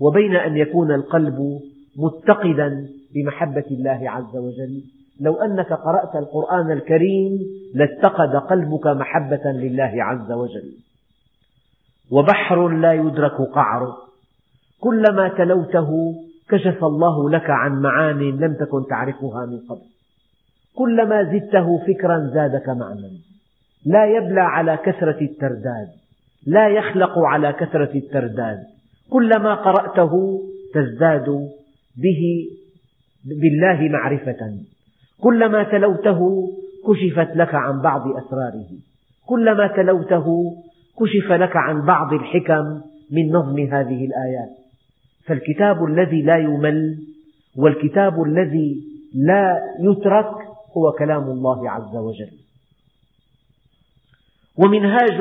وبين 0.00 0.36
أن 0.36 0.56
يكون 0.56 0.94
القلب 0.94 1.60
متقدا 1.96 2.86
بمحبة 3.14 3.64
الله 3.70 4.10
عز 4.10 4.36
وجل. 4.36 4.82
لو 5.20 5.34
أنك 5.34 5.72
قرأت 5.72 6.16
القرآن 6.16 6.70
الكريم 6.70 7.38
لاتقد 7.74 8.36
قلبك 8.36 8.86
محبة 8.86 9.52
لله 9.52 9.92
عز 9.96 10.32
وجل. 10.32 10.72
وبحر 12.10 12.68
لا 12.68 12.92
يدرك 12.92 13.40
قعره. 13.54 13.96
كلما 14.82 15.28
تلوته 15.28 15.90
كشف 16.48 16.84
الله 16.84 17.30
لك 17.30 17.50
عن 17.50 17.82
معان 17.82 18.18
لم 18.18 18.54
تكن 18.54 18.86
تعرفها 18.90 19.46
من 19.46 19.58
قبل. 19.68 19.86
كلما 20.76 21.24
زدته 21.24 21.78
فكرا 21.78 22.30
زادك 22.34 22.68
معنى. 22.68 23.10
لا 23.86 24.04
يبلى 24.06 24.40
على 24.40 24.76
كثرة 24.76 25.20
الترداد. 25.20 25.88
لا 26.46 26.68
يخلق 26.68 27.18
على 27.18 27.52
كثرة 27.52 27.94
الترداد. 27.94 28.58
كلما 29.10 29.54
قرأته 29.54 30.40
تزداد 30.74 31.28
به 31.96 32.22
بالله 33.24 33.88
معرفة. 33.88 34.58
كلما 35.22 35.62
تلوته 35.62 36.48
كشفت 36.86 37.36
لك 37.36 37.54
عن 37.54 37.82
بعض 37.82 38.00
أسراره. 38.00 38.70
كلما 39.26 39.66
تلوته 39.66 40.26
كشف 41.00 41.32
لك 41.32 41.56
عن 41.56 41.86
بعض 41.86 42.12
الحكم 42.12 42.80
من 43.12 43.32
نظم 43.32 43.58
هذه 43.58 44.06
الآيات. 44.06 44.61
فالكتاب 45.26 45.84
الذي 45.84 46.22
لا 46.22 46.38
يمل 46.38 46.98
والكتاب 47.56 48.22
الذي 48.22 48.82
لا 49.14 49.60
يترك 49.80 50.34
هو 50.76 50.92
كلام 50.92 51.22
الله 51.22 51.70
عز 51.70 51.96
وجل. 51.96 52.30
ومنهاج 54.56 55.20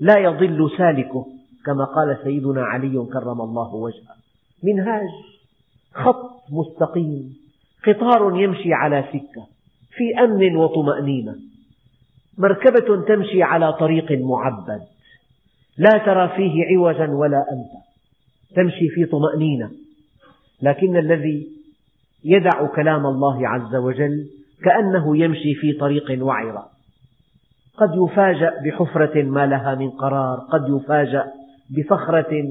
لا 0.00 0.18
يضل 0.18 0.70
سالكه 0.78 1.26
كما 1.66 1.84
قال 1.84 2.18
سيدنا 2.24 2.62
علي 2.62 3.06
كرم 3.12 3.40
الله 3.40 3.74
وجهه. 3.74 4.14
منهاج 4.62 5.08
خط 5.94 6.52
مستقيم 6.52 7.36
قطار 7.86 8.40
يمشي 8.40 8.72
على 8.72 9.04
سكة 9.12 9.46
في 9.96 10.24
أمن 10.24 10.56
وطمأنينة. 10.56 11.34
مركبة 12.38 13.04
تمشي 13.04 13.42
على 13.42 13.72
طريق 13.72 14.12
معبد 14.12 14.82
لا 15.78 15.98
ترى 16.06 16.28
فيه 16.28 16.76
عوجا 16.76 17.10
ولا 17.10 17.44
أمتا 17.52 17.84
تمشي 18.56 18.88
في 18.88 19.04
طمأنينة. 19.04 19.70
لكن 20.62 20.96
الذي 20.96 21.46
يدع 22.24 22.66
كلام 22.66 23.06
الله 23.06 23.48
عز 23.48 23.74
وجل 23.74 24.26
كأنه 24.64 25.16
يمشي 25.16 25.54
في 25.54 25.72
طريق 25.72 26.24
وعرة 26.24 26.66
قد 27.76 27.90
يفاجأ 27.94 28.52
بحفرة 28.64 29.22
ما 29.22 29.46
لها 29.46 29.74
من 29.74 29.90
قرار 29.90 30.38
قد 30.38 30.62
يفاجأ 30.68 31.24
بصخرة 31.78 32.44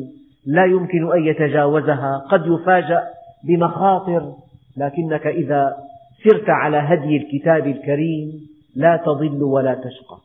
لا 0.45 0.65
يمكن 0.65 1.13
أن 1.13 1.23
يتجاوزها 1.23 2.17
قد 2.31 2.41
يفاجأ 2.45 3.03
بمخاطر. 3.47 4.33
لكنك 4.77 5.27
إذا 5.27 5.75
سرت 6.23 6.49
على 6.49 6.77
هدي 6.77 7.17
الكتاب 7.17 7.67
الكريم 7.67 8.31
لا 8.75 9.03
تضل 9.05 9.43
ولا 9.43 9.73
تشقى. 9.73 10.17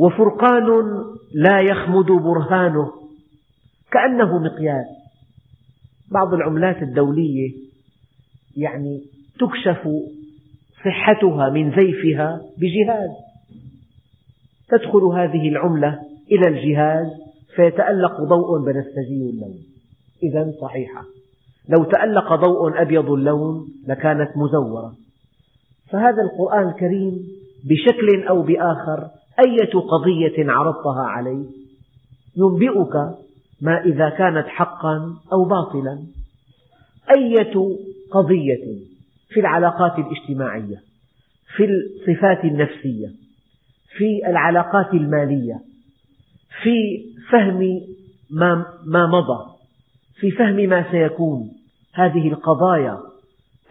وفرقان 0.00 0.66
لا 1.34 1.60
يخمد 1.60 2.06
برهانه 2.06 2.92
كأنه 3.92 4.38
مقياس. 4.38 4.86
بعض 6.12 6.34
العملات 6.34 6.82
الدولية 6.82 7.52
يعني 8.56 9.00
تكشف 9.40 9.88
صحتها 10.84 11.48
من 11.48 11.70
زيفها 11.70 12.40
بجهاز 12.58 13.10
تدخل 14.68 15.04
هذه 15.04 15.48
العملة 15.48 15.98
إلى 16.32 16.48
الجهاز 16.48 17.06
فيتألق 17.56 18.20
ضوء 18.20 18.64
بنفسجي 18.64 19.30
اللون. 19.30 19.58
إذا 20.22 20.52
صحيحة. 20.60 21.04
لو 21.68 21.84
تألق 21.84 22.34
ضوء 22.34 22.82
أبيض 22.82 23.10
اللون 23.10 23.68
لكانت 23.86 24.30
مزورة. 24.36 24.94
فهذا 25.90 26.22
القرآن 26.22 26.68
الكريم 26.68 27.28
بشكل 27.64 28.28
أو 28.28 28.42
بآخر 28.42 29.19
أية 29.40 29.80
قضية 29.80 30.52
عرضتها 30.52 31.02
عليه 31.02 31.46
ينبئك 32.36 32.94
ما 33.62 33.84
إذا 33.84 34.08
كانت 34.08 34.46
حقا 34.46 35.14
أو 35.32 35.44
باطلا؟ 35.44 35.98
أية 37.16 37.54
قضية 38.10 38.78
في 39.28 39.40
العلاقات 39.40 39.92
الاجتماعية 39.98 40.82
في 41.56 41.64
الصفات 41.64 42.44
النفسية 42.44 43.08
في 43.96 44.30
العلاقات 44.30 44.94
المالية 44.94 45.60
في 46.62 47.04
فهم 47.30 47.80
ما 48.86 49.06
مضى 49.06 49.50
في 50.20 50.30
فهم 50.30 50.56
ما 50.56 50.90
سيكون. 50.90 51.50
هذه 51.94 52.28
القضايا 52.28 52.98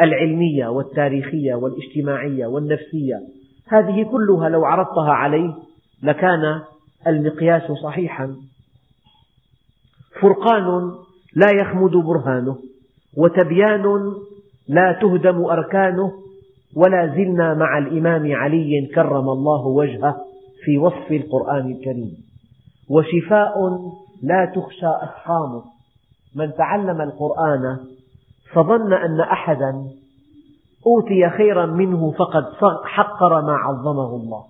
العلمية 0.02 0.68
والتاريخية 0.68 1.54
والاجتماعية 1.54 2.46
والنفسية 2.46 3.20
هذه 3.70 4.04
كلها 4.04 4.50
لو 4.50 4.66
عرضتها 4.66 5.12
عليه 5.12 5.54
لكان 6.04 6.62
المقياس 7.08 7.72
صحيحا. 7.84 8.36
فرقان 10.22 10.92
لا 11.36 11.48
يخمد 11.62 11.92
برهانه 11.92 12.58
وتبيان 13.18 14.14
لا 14.68 14.98
تهدم 15.02 15.46
أركانه 15.46 16.12
ولا 16.76 17.08
زلنا 17.08 17.54
مع 17.54 17.78
الإمام 17.78 18.36
علي 18.36 18.90
كرم 18.96 19.30
الله 19.30 19.68
وجهه 19.68 20.16
في 20.66 20.78
وصف 20.78 21.12
القرآن 21.12 21.72
الكريم. 21.72 22.12
وشفاء 22.90 23.54
لا 24.24 24.46
تخشى 24.56 24.88
أسقامه 25.04 25.64
من 26.36 26.54
تعلم 26.54 27.02
القرآن 27.02 27.80
فظن 28.54 28.94
أن 28.94 29.22
أحدا 29.22 29.84
أوتي 30.88 31.30
خيرا 31.38 31.66
منه 31.66 32.12
فقد 32.12 32.44
حقر 32.86 33.42
ما 33.42 33.54
عظمه 33.54 34.16
الله. 34.16 34.44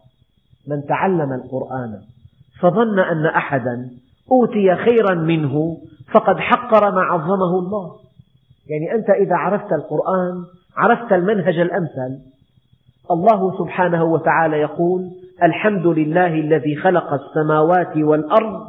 من 0.68 0.86
تعلم 0.86 1.34
القرآن 1.34 2.02
فظن 2.62 3.00
أن 3.00 3.26
أحدا 3.26 3.90
أوتي 4.32 4.76
خيرا 4.76 5.16
منه 5.16 5.78
فقد 6.14 6.38
حقر 6.38 6.92
ما 6.92 7.02
عظمه 7.02 7.60
الله. 7.60 7.96
يعني 8.70 8.96
أنت 8.96 9.10
إذا 9.10 9.36
عرفت 9.36 9.74
القرآن 9.74 10.44
عرفت 10.78 11.14
المنهج 11.14 11.60
الأمثل 11.60 12.20
الله 13.12 13.58
سبحانه 13.58 14.04
وتعالى 14.04 14.58
يقول 14.58 15.12
الحمد 15.44 15.88
لله 15.88 16.28
الذي 16.28 16.76
خلق 16.76 17.14
السماوات 17.14 17.98
والأرض. 17.98 18.68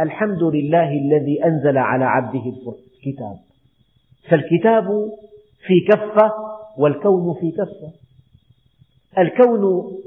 الحمد 0.00 0.42
لله 0.42 0.88
الذي 0.92 1.44
أنزل 1.44 1.78
على 1.78 2.04
عبده 2.04 2.42
الكتاب. 2.96 3.51
فالكتاب 4.28 4.84
في 5.66 5.80
كفة 5.92 6.32
والكون 6.78 7.34
في 7.40 7.50
كفة. 7.50 7.92
الكون 9.18 9.62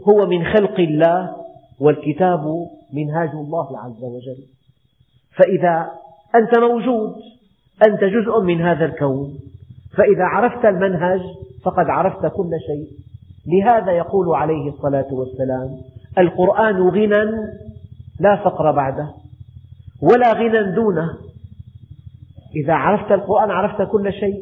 هو 0.08 0.28
من 0.28 0.46
خلق 0.46 0.80
الله 0.80 1.36
والكتاب 1.80 2.68
منهاج 2.94 3.30
الله 3.30 3.80
عز 3.80 4.04
وجل. 4.04 4.44
فإذا 5.36 5.92
أنت 6.36 6.60
موجود 6.60 7.16
أنت 7.88 8.04
جزء 8.04 8.42
من 8.42 8.62
هذا 8.62 8.86
الكون 8.86 9.40
فإذا 9.98 10.24
عرفت 10.24 10.66
المنهج 10.66 11.22
فقد 11.64 11.90
عرفت 11.90 12.36
كل 12.36 12.52
شيء. 12.68 12.88
لهذا 13.48 13.92
يقول 13.92 14.36
عليه 14.36 14.70
الصلاة 14.70 15.14
والسلام 15.14 15.78
القرآن 16.18 16.90
غنى 16.90 17.48
لا 18.20 18.36
فقر 18.36 18.72
بعده 18.72 19.10
ولا 20.02 20.34
غنى 20.34 20.76
دونه. 20.76 21.10
إذا 22.56 22.74
عرفت 22.74 23.12
القرآن 23.12 23.52
عرفت 23.52 23.92
كل 23.92 24.14
شيء. 24.14 24.42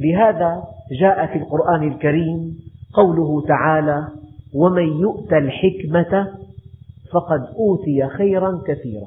لهذا 0.00 0.62
جاء 1.00 1.26
في 1.26 1.38
القرآن 1.38 1.92
الكريم 1.92 2.56
قوله 2.94 3.46
تعالى 3.46 4.08
ومن 4.54 5.00
يؤت 5.00 5.32
الحكمة 5.32 6.28
فقد 7.12 7.40
أوتي 7.56 8.08
خيرا 8.08 8.62
كثيرا. 8.66 9.06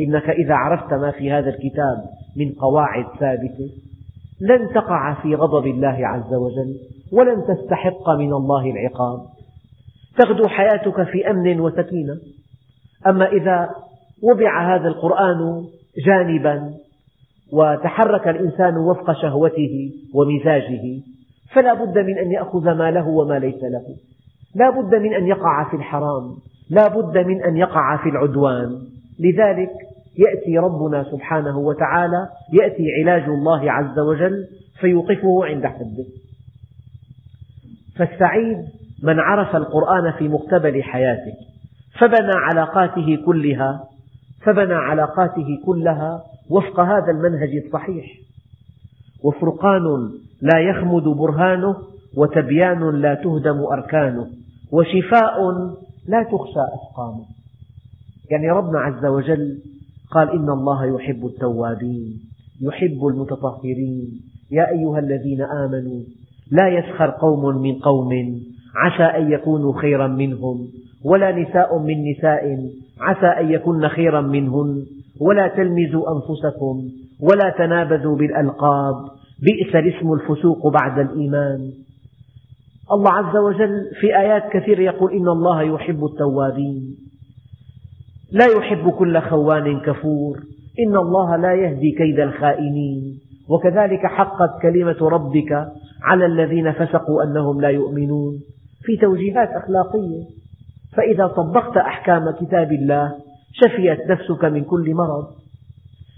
إنك 0.00 0.30
إذا 0.30 0.54
عرفت 0.54 0.92
ما 0.92 1.10
في 1.10 1.32
هذا 1.32 1.48
الكتاب 1.50 2.04
من 2.36 2.52
قواعد 2.52 3.04
ثابتة 3.20 3.70
لن 4.40 4.74
تقع 4.74 5.22
في 5.22 5.34
غضب 5.34 5.66
الله 5.66 6.06
عز 6.06 6.34
وجل 6.34 6.76
ولن 7.12 7.44
تستحق 7.48 8.10
من 8.10 8.32
الله 8.32 8.70
العقاب. 8.70 9.20
تغدو 10.18 10.48
حياتك 10.48 11.02
في 11.02 11.30
أمن 11.30 11.60
وسكينة. 11.60 12.16
أما 13.06 13.26
إذا 13.32 13.70
وضع 14.22 14.74
هذا 14.74 14.88
القرآن 14.88 15.64
جانبا 16.06 16.74
وتحرك 17.52 18.28
الإنسان 18.28 18.76
وفق 18.76 19.12
شهوته 19.12 19.92
ومزاجه 20.14 21.00
فلا 21.52 21.74
بد 21.74 21.98
من 21.98 22.18
أن 22.18 22.32
يأخذ 22.32 22.64
ما 22.64 22.90
له 22.90 23.08
وما 23.08 23.38
ليس 23.38 23.62
له. 23.62 23.84
لا 24.54 24.70
بد 24.70 24.94
من 24.94 25.14
أن 25.14 25.26
يقع 25.26 25.70
في 25.70 25.76
الحرام 25.76 26.36
لا 26.70 26.88
بد 26.88 27.18
من 27.18 27.42
أن 27.42 27.56
يقع 27.56 27.96
في 28.02 28.08
العدوان. 28.08 28.78
لذلك 29.20 29.70
يأتي 30.18 30.58
ربنا 30.58 31.04
سبحانه 31.04 31.58
وتعالى 31.58 32.28
يأتي 32.52 32.84
علاج 33.00 33.22
الله 33.22 33.72
عز 33.72 33.98
وجل 33.98 34.46
فيوقفه 34.80 35.44
عند 35.44 35.66
حده. 35.66 36.04
فالسعيد 37.98 38.58
من 39.02 39.20
عرف 39.20 39.56
القرآن 39.56 40.12
في 40.18 40.28
مقتبل 40.28 40.82
حياته 40.82 41.32
فبنى 41.98 42.32
علاقاته 42.34 43.18
كلها 43.26 43.84
فبنى 44.44 44.74
علاقاته 44.74 45.46
كلها 45.66 46.22
وفق 46.50 46.80
هذا 46.80 47.10
المنهج 47.10 47.56
الصحيح. 47.66 48.06
وفرقان 49.24 50.10
لا 50.42 50.58
يخمد 50.58 51.02
برهانه 51.02 51.76
وتبيان 52.16 53.00
لا 53.00 53.14
تهدم 53.14 53.58
أركانه 53.72 54.26
وشفاء 54.72 55.36
لا 56.08 56.22
تخشى 56.22 56.60
أسقامه 56.74 57.24
يعني 58.30 58.50
ربنا 58.50 58.78
عز 58.78 59.04
وجل 59.04 59.58
قال 60.10 60.30
إن 60.30 60.50
الله 60.50 60.86
يحب 60.86 61.26
التوابين 61.26 62.20
يحب 62.62 63.06
المتطهرين. 63.06 64.20
يا 64.50 64.70
أيها 64.70 64.98
الذين 64.98 65.42
آمنوا 65.42 66.00
لا 66.50 66.68
يسخر 66.68 67.10
قوم 67.10 67.62
من 67.62 67.74
قوم 67.74 68.40
عسى 68.76 69.02
أن 69.02 69.32
يكونوا 69.32 69.80
خيرا 69.80 70.06
منهم 70.06 70.68
ولا 71.04 71.32
نساء 71.32 71.78
من 71.78 72.10
نساء 72.10 72.70
عسى 73.00 73.26
أن 73.26 73.50
يكن 73.50 73.88
خيرا 73.88 74.20
منهن. 74.20 74.86
ولا 75.20 75.48
تلمزوا 75.48 76.04
أنفسكم 76.12 76.88
ولا 77.20 77.54
تنابذوا 77.58 78.16
بالألقاب 78.16 78.94
بئس 79.42 79.76
الاسم 79.76 80.12
الفسوق 80.12 80.68
بعد 80.68 80.98
الإيمان. 80.98 81.72
الله 82.92 83.12
عز 83.12 83.36
وجل 83.36 83.90
في 84.00 84.18
آيات 84.18 84.52
كثيرة 84.52 84.80
يقول 84.80 85.12
إن 85.12 85.28
الله 85.28 85.62
يحب 85.62 86.04
التوابين 86.04 86.96
لا 88.32 88.46
يحب 88.46 88.90
كل 88.90 89.20
خوان 89.20 89.80
كفور 89.80 90.36
إن 90.86 90.96
الله 90.96 91.36
لا 91.36 91.54
يهدي 91.54 91.90
كيد 91.98 92.20
الخائنين. 92.20 93.20
وكذلك 93.48 94.06
حقت 94.06 94.62
كلمة 94.62 95.08
ربك 95.08 95.68
على 96.02 96.26
الذين 96.26 96.72
فسقوا 96.72 97.22
أنهم 97.22 97.60
لا 97.60 97.68
يؤمنون 97.68 98.32
في 98.82 98.96
توجيهات 98.96 99.48
أخلاقية. 99.48 100.24
فإذا 100.96 101.26
طبقت 101.26 101.76
أحكام 101.76 102.30
كتاب 102.40 102.72
الله 102.72 103.14
شفيت 103.52 104.10
نفسك 104.10 104.44
من 104.44 104.64
كل 104.64 104.94
مرض. 104.94 105.26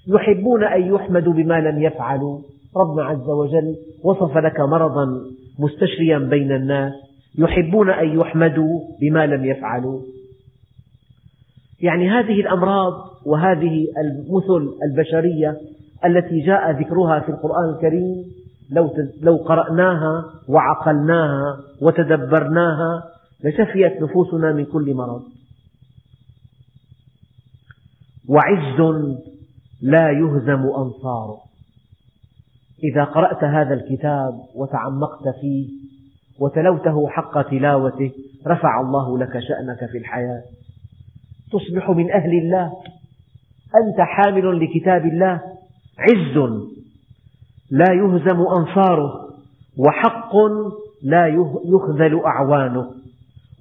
يحبون 0.09 0.65
أن 0.65 0.95
يحمدوا 0.95 1.33
بما 1.33 1.61
لم 1.61 1.83
يفعلوا. 1.83 2.39
ربنا 2.77 3.05
عز 3.05 3.29
وجل 3.29 3.77
وصف 4.05 4.37
لك 4.37 4.61
مرضا 4.61 5.07
مستشريا 5.59 6.19
بين 6.19 6.53
الناس. 6.53 6.93
يحبون 7.39 7.91
أن 7.91 8.21
يحمدوا 8.21 8.81
بما 9.01 9.27
لم 9.27 9.45
يفعلوا. 9.45 10.01
يعني 11.81 12.11
هذه 12.11 12.41
الأمراض 12.41 12.93
وهذه 13.27 13.87
المثل 14.05 14.75
البشرية 14.85 15.57
التي 16.05 16.41
جاء 16.41 16.71
ذكرها 16.71 17.21
في 17.21 17.29
القرآن 17.29 17.75
الكريم 17.75 18.25
لو 19.23 19.37
قرأناها 19.37 20.25
وعقلناها 20.49 21.57
وتدبرناها 21.83 23.03
لشفيت 23.45 24.03
نفوسنا 24.03 24.53
من 24.53 24.65
كل 24.65 24.95
مرض. 24.95 25.23
وعز 28.33 28.81
لا 29.83 30.11
يهزم 30.11 30.63
أنصاره 30.77 31.39
إذا 32.85 33.05
قرأت 33.05 33.45
هذا 33.45 33.75
الكتاب 33.75 34.35
وتعمقت 34.55 35.29
فيه 35.41 35.69
وتلوته 36.41 37.09
حق 37.09 37.43
تلاوته 37.51 38.11
رفع 38.47 38.81
الله 38.81 39.19
لك 39.19 39.33
شأنك 39.33 39.91
في 39.91 39.99
الحياة. 39.99 40.43
تصبح 41.53 41.91
من 41.91 42.13
أهل 42.13 42.39
الله. 42.39 42.73
أنت 43.85 44.01
حامل 44.01 44.61
لكتاب 44.61 45.07
الله. 45.07 45.41
عز 45.99 46.37
لا 47.71 47.93
يهزم 47.93 48.41
أنصاره. 48.41 49.29
وحق 49.79 50.37
لا 51.03 51.27
يخذل 51.65 52.21
أعوانه. 52.25 52.91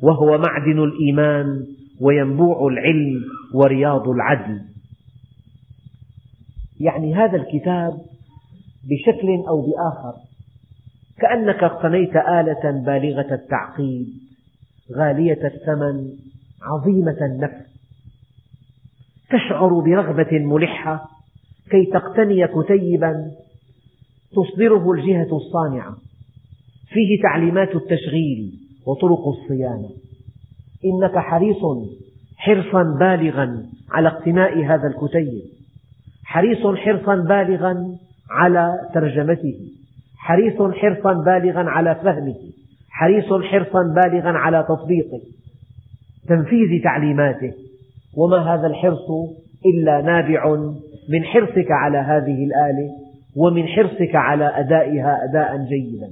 وهو 0.04 0.38
معدن 0.38 0.84
الإيمان. 0.84 1.66
وينبوع 2.02 2.68
العلم 2.68 3.22
ورياض 3.54 4.10
العدل. 4.10 4.62
يعني 6.80 7.16
هذا 7.16 7.38
الكتاب 7.38 7.94
بشكل 8.84 9.28
أو 9.48 9.62
بآخر 9.62 10.14
كأنك 11.20 11.64
اقتنيت 11.64 12.16
آلة 12.16 12.84
بالغة 12.86 13.34
التعقيد 13.34 14.08
غالية 14.98 15.48
الثمن 15.48 16.10
عظيمة 16.62 17.18
النفس 17.22 17.72
تشعر 19.30 19.80
برغبة 19.80 20.40
ملحة 20.40 21.10
كي 21.72 21.86
تقتني 21.86 22.48
كتيبا 22.48 23.32
تصدره 24.32 24.92
الجهة 24.92 25.38
الصانعة. 25.38 25.98
فيه 26.88 27.22
تعليمات 27.24 27.76
التشغيل 27.76 28.54
وطرق 28.86 29.28
الصيانة. 29.28 29.90
إنك 30.86 31.18
حريص 31.18 31.62
حرصا 32.38 32.84
بالغا 33.00 33.64
على 33.92 34.08
اقتناء 34.08 34.66
هذا 34.66 34.88
الكتيب. 34.88 35.42
حريص 36.26 36.68
حرصا 36.68 37.16
بالغا 37.16 37.98
على 38.30 38.74
ترجمته. 38.94 39.60
حريص 40.18 40.62
حرصا 40.62 41.14
بالغا 41.14 41.64
على 41.70 41.96
فهمه. 41.96 42.36
حريص 42.90 43.34
حرصا 43.34 43.84
بالغا 43.96 44.32
على 44.32 44.66
تطبيقه. 44.70 45.22
تنفيذ 46.28 46.84
تعليماته. 46.84 47.54
وما 48.18 48.54
هذا 48.54 48.68
الحرص 48.68 49.10
إلا 49.66 50.02
نابع 50.02 50.56
من 51.10 51.24
حرصك 51.24 51.72
على 51.72 51.98
هذه 51.98 52.44
الآلة 52.44 52.90
ومن 53.38 53.68
حرصك 53.68 54.16
على 54.16 54.60
أدائها 54.60 55.18
أداء 55.30 55.58
جيدا. 55.58 56.10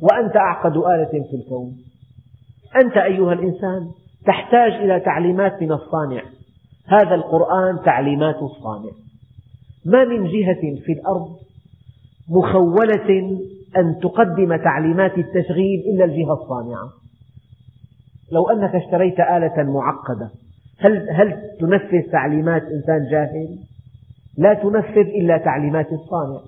وأنت 0.00 0.36
أعقد 0.36 0.76
آلة 0.76 1.24
في 1.30 1.36
الكون. 1.36 1.85
أنت 2.80 2.96
أيها 2.96 3.32
الإنسان 3.32 3.80
تحتاج 4.26 4.72
إلى 4.72 5.00
تعليمات 5.00 5.62
من 5.62 5.72
الصانع. 5.72 6.22
هذا 6.88 7.14
القرآن 7.14 7.84
تعليمات 7.84 8.36
الصانع. 8.42 8.92
ما 9.86 10.04
من 10.04 10.24
جهة 10.24 10.80
في 10.84 10.92
الأرض 10.92 11.36
مخولة 12.30 13.38
أن 13.76 13.98
تقدم 14.02 14.56
تعليمات 14.56 15.18
التشغيل 15.18 15.82
إلا 15.94 16.04
الجهة 16.04 16.32
الصانعة. 16.32 16.88
لو 18.32 18.50
أنك 18.50 18.74
اشتريت 18.74 19.20
آلة 19.20 19.62
معقدة 19.62 20.30
هل, 20.78 21.10
هل 21.10 21.42
تنفذ 21.60 22.10
تعليمات 22.12 22.62
إنسان 22.62 23.10
جاهل؟ 23.10 23.58
لا 24.38 24.54
تنفذ 24.54 25.08
إلا 25.20 25.38
تعليمات 25.38 25.86
الصانع. 25.92 26.40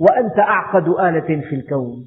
وأنت 0.00 0.38
أعقد 0.38 0.88
آلة 0.88 1.40
في 1.40 1.54
الكون. 1.54 2.04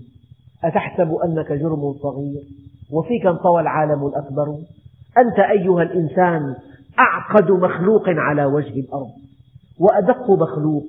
أتحسب 0.64 1.12
أنك 1.26 1.52
جرم 1.52 1.94
صغير؟ 1.94 2.44
وفيك 2.92 3.26
انطوى 3.26 3.62
العالم 3.62 4.08
الأكبر. 4.08 4.58
أنت 5.18 5.40
أيها 5.40 5.84
الإنسان 5.84 6.56
أعقد 7.00 7.52
مخلوق 7.52 8.10
على 8.10 8.46
وجه 8.46 8.80
الأرض 8.80 9.12
وأدق 9.80 10.32
مخلوق 10.32 10.86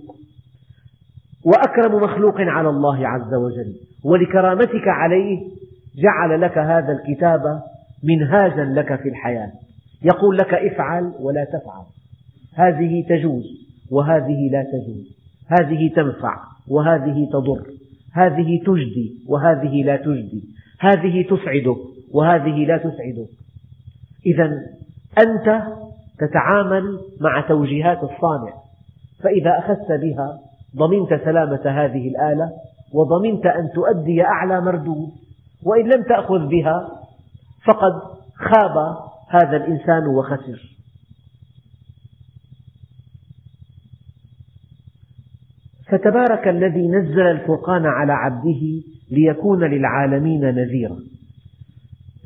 وأكرم 1.44 2.02
مخلوق 2.02 2.40
على 2.40 2.68
الله 2.68 3.08
عز 3.08 3.34
وجل 3.34 3.74
ولكرامتك 4.04 4.88
عليه 4.88 5.38
جعل 5.96 6.40
لك 6.40 6.58
هذا 6.58 6.92
الكتاب 6.92 7.62
منهاجا 8.04 8.64
لك 8.64 9.00
في 9.02 9.08
الحياة. 9.08 9.50
يقول 10.02 10.36
لك 10.36 10.54
افعل 10.54 11.12
ولا 11.20 11.44
تفعل. 11.44 11.84
هذه 12.54 13.04
تجوز 13.08 13.44
وهذه 13.90 14.50
لا 14.52 14.62
تجوز. 14.62 15.16
هذه 15.48 15.90
تنفع 15.96 16.36
وهذه 16.68 17.28
تضر. 17.32 17.66
هذه 18.14 18.60
تجدي 18.66 19.24
وهذه 19.28 19.82
لا 19.84 19.96
تجدي. 19.96 20.42
هذه 20.80 21.22
تسعدك 21.22 21.89
وهذه 22.14 22.66
لا 22.66 22.76
تسعدك 22.78 23.30
إذا 24.26 24.44
أنت 25.18 25.62
تتعامل 26.18 27.00
مع 27.20 27.40
توجيهات 27.48 27.98
الصانع 27.98 28.52
فإذا 29.22 29.58
أخذت 29.58 30.00
بها 30.02 30.38
ضمنت 30.76 31.24
سلامة 31.24 31.62
هذه 31.64 32.08
الآلة 32.08 32.50
وضمنت 32.94 33.46
أن 33.46 33.70
تؤدي 33.74 34.22
أعلى 34.22 34.60
مردود 34.60 35.08
وإن 35.62 35.88
لم 35.88 36.02
تأخذ 36.02 36.48
بها 36.48 36.88
فقد 37.64 37.92
خاب 38.34 38.96
هذا 39.30 39.56
الإنسان 39.56 40.06
وخسر. 40.06 40.70
فتبارك 45.88 46.48
الذي 46.48 46.88
نزل 46.88 47.26
الفرقان 47.26 47.86
على 47.86 48.12
عبده 48.12 48.60
ليكون 49.10 49.64
للعالمين 49.64 50.40
نذيرا. 50.40 50.96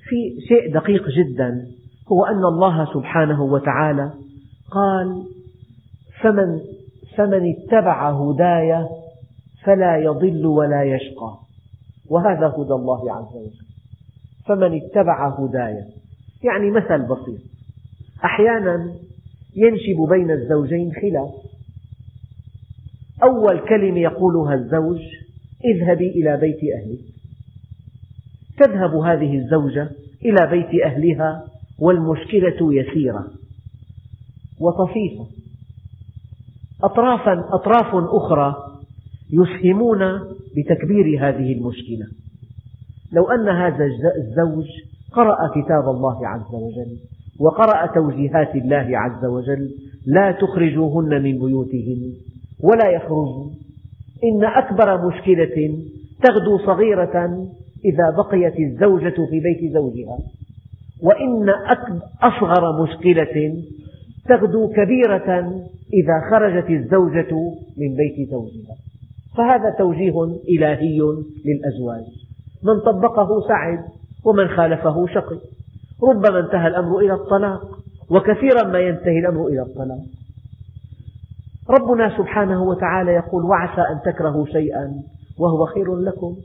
في 0.09 0.41
شيء 0.49 0.75
دقيق 0.75 1.09
جدا 1.09 1.67
هو 2.13 2.25
أن 2.25 2.45
الله 2.45 2.95
سبحانه 2.95 3.43
وتعالى 3.43 4.13
قال 4.71 5.25
فمن 6.21 6.61
فمن 7.17 7.55
اتبع 7.55 8.11
هداي 8.11 8.87
فلا 9.65 9.97
يضل 9.97 10.47
ولا 10.47 10.85
يشقى. 10.85 11.39
وهذا 12.11 12.47
هدى 12.47 12.73
الله 12.73 13.13
عز 13.13 13.37
وجل. 13.37 13.67
فمن 14.47 14.81
اتبع 14.83 15.29
هداي. 15.39 15.85
يعني 16.45 16.71
مثل 16.71 17.03
بسيط. 17.03 17.41
أحيانا 18.25 18.95
ينشب 19.57 20.09
بين 20.11 20.31
الزوجين 20.31 20.93
خلاف. 20.93 21.31
أول 23.23 23.61
كلمة 23.69 23.99
يقولها 23.99 24.55
الزوج 24.55 25.01
اذهبي 25.65 26.11
إلى 26.11 26.37
بيت 26.37 26.61
أهلك. 26.75 27.14
تذهب 28.59 28.95
هذه 28.95 29.39
الزوجة 29.39 29.91
إلى 30.25 30.47
بيت 30.51 30.83
أهلها 30.85 31.45
والمشكلة 31.79 32.73
يسيرة. 32.73 33.27
وطفيفة 34.61 35.27
أطرافا 36.85 37.45
أطراف 37.55 37.95
أخرى 37.95 38.57
يسهمون 39.33 39.99
بتكبير 40.57 41.29
هذه 41.29 41.53
المشكلة. 41.53 42.07
لو 43.13 43.25
أن 43.31 43.49
هذا 43.49 43.85
الزوج 44.17 44.67
قرأ 45.13 45.37
كتاب 45.55 45.89
الله 45.89 46.29
عز 46.29 46.55
وجل 46.55 46.97
وقرأ 47.41 47.87
توجيهات 47.87 48.55
الله 48.55 48.99
عز 48.99 49.25
وجل 49.25 49.71
لا 50.07 50.33
تخرجوهن 50.33 51.23
من 51.23 51.39
بيوتهن 51.39 52.13
ولا 52.61 52.91
يخرجن. 52.91 53.51
إن 54.25 54.45
أكبر 54.45 55.09
مشكلة 55.09 55.79
تغدو 56.23 56.59
صغيرة 56.67 57.49
إذا 57.85 58.11
بقيت 58.17 58.61
الزوجة 58.61 59.15
في 59.31 59.41
بيت 59.41 59.73
زوجها 59.73 60.19
وإن 61.03 61.51
أصغر 62.23 62.83
مشكلة 62.83 63.63
تغدو 64.29 64.69
كبيرة 64.69 65.53
إذا 65.93 66.31
خرجت 66.31 66.71
الزوجة 66.71 67.35
من 67.77 67.97
بيت 67.97 68.31
زوجها. 68.31 68.75
فهذا 69.37 69.71
توجيه 69.79 70.25
إلهي 70.49 70.99
للأزواج. 71.45 72.05
من 72.63 72.81
طبقه 72.81 73.49
سعد 73.49 73.79
ومن 74.25 74.49
خالفه 74.49 75.07
شقي. 75.07 75.39
ربما 76.03 76.41
انتهى 76.41 76.69
الأمر 76.69 76.99
إلى 76.99 77.15
الطلاق 77.15 77.79
وكثيرا 78.11 78.63
ما 78.63 78.79
ينتهي 78.79 79.19
الأمر 79.19 79.47
إلى 79.47 79.63
الطلاق. 79.63 80.01
ربنا 81.71 82.19
سبحانه 82.19 82.63
وتعالى 82.63 83.11
يقول 83.11 83.45
وعسى 83.45 83.81
أن 83.81 84.13
تكرهوا 84.13 84.47
شيئا 84.47 84.93
وهو 85.39 85.67
خير 85.67 85.97
لكم. 85.97 86.37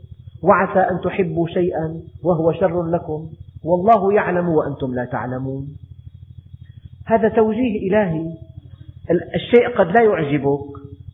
وعسى 0.42 0.78
أن 0.78 1.00
تحبوا 1.04 1.48
شيئا 1.48 2.00
وهو 2.24 2.52
شر 2.52 2.82
لكم 2.82 3.26
والله 3.64 4.12
يعلم 4.14 4.48
وأنتم 4.48 4.94
لا 4.94 5.04
تعلمون. 5.04 5.68
هذا 7.06 7.28
توجيه 7.28 7.88
إلهي. 7.88 8.26
الشيء 9.34 9.78
قد 9.78 9.86
لا 9.86 10.02
يعجبك 10.02 10.60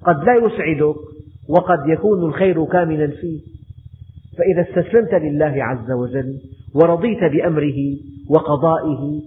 قد 0.07 0.25
لا 0.25 0.35
يسعدك 0.35 0.97
وقد 1.49 1.89
يكون 1.89 2.25
الخير 2.25 2.65
كاملا 2.65 3.07
فيه 3.07 3.41
فإذا 4.39 4.62
استسلمت 4.62 5.15
لله 5.15 5.55
عز 5.65 5.91
وجل 5.91 6.41
ورضيت 6.75 7.19
بأمره 7.33 7.97
وقضائه 8.31 9.23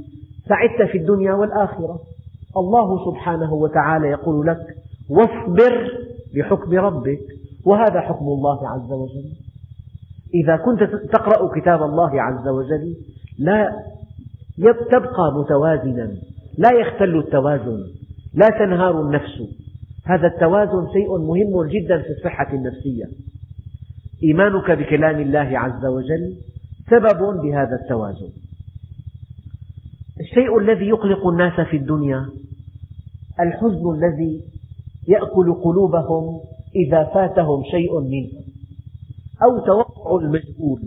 سعدت 0.49 0.91
في 0.91 0.97
الدنيا 0.97 1.33
والآخرة. 1.33 1.99
الله 2.57 3.05
سبحانه 3.05 3.53
وتعالى 3.53 4.07
يقول 4.07 4.47
لك 4.47 4.57
واصبر 5.09 5.91
بحكم 6.35 6.75
ربك. 6.75 7.19
وهذا 7.65 8.01
حكم 8.01 8.25
الله 8.25 8.69
عز 8.69 8.91
وجل. 8.91 9.48
إذا 10.33 10.55
كنت 10.55 10.83
تقرأ 11.13 11.59
كتاب 11.61 11.83
الله 11.83 12.21
عز 12.21 12.47
وجل 12.47 12.95
لا 13.39 13.71
تبقى 14.91 15.33
متوازنا 15.39 16.11
لا 16.57 16.69
يختل 16.73 17.17
التوازن 17.17 17.83
لا 18.33 18.47
تنهار 18.49 19.01
النفس. 19.01 19.41
هذا 20.05 20.27
التوازن 20.27 20.87
شيء 20.93 21.17
مهم 21.17 21.67
جدا 21.67 22.01
في 22.01 22.09
الصحة 22.09 22.53
النفسية. 22.53 23.05
إيمانك 24.23 24.71
بكلام 24.71 25.21
الله 25.21 25.59
عز 25.59 25.85
وجل 25.85 26.35
سبب 26.89 27.41
بهذا 27.41 27.79
التوازن. 27.83 28.29
الشيء 30.19 30.59
الذي 30.59 30.85
يقلق 30.85 31.27
الناس 31.27 31.67
في 31.67 31.77
الدنيا 31.77 32.25
الحزن 33.39 33.95
الذي 33.95 34.41
يأكل 35.07 35.53
قلوبهم 35.53 36.39
إذا 36.75 37.03
فاتهم 37.03 37.63
شيء 37.71 37.99
منه. 37.99 38.48
أو 39.43 39.59
توقع 39.65 40.15
المجهول. 40.15 40.81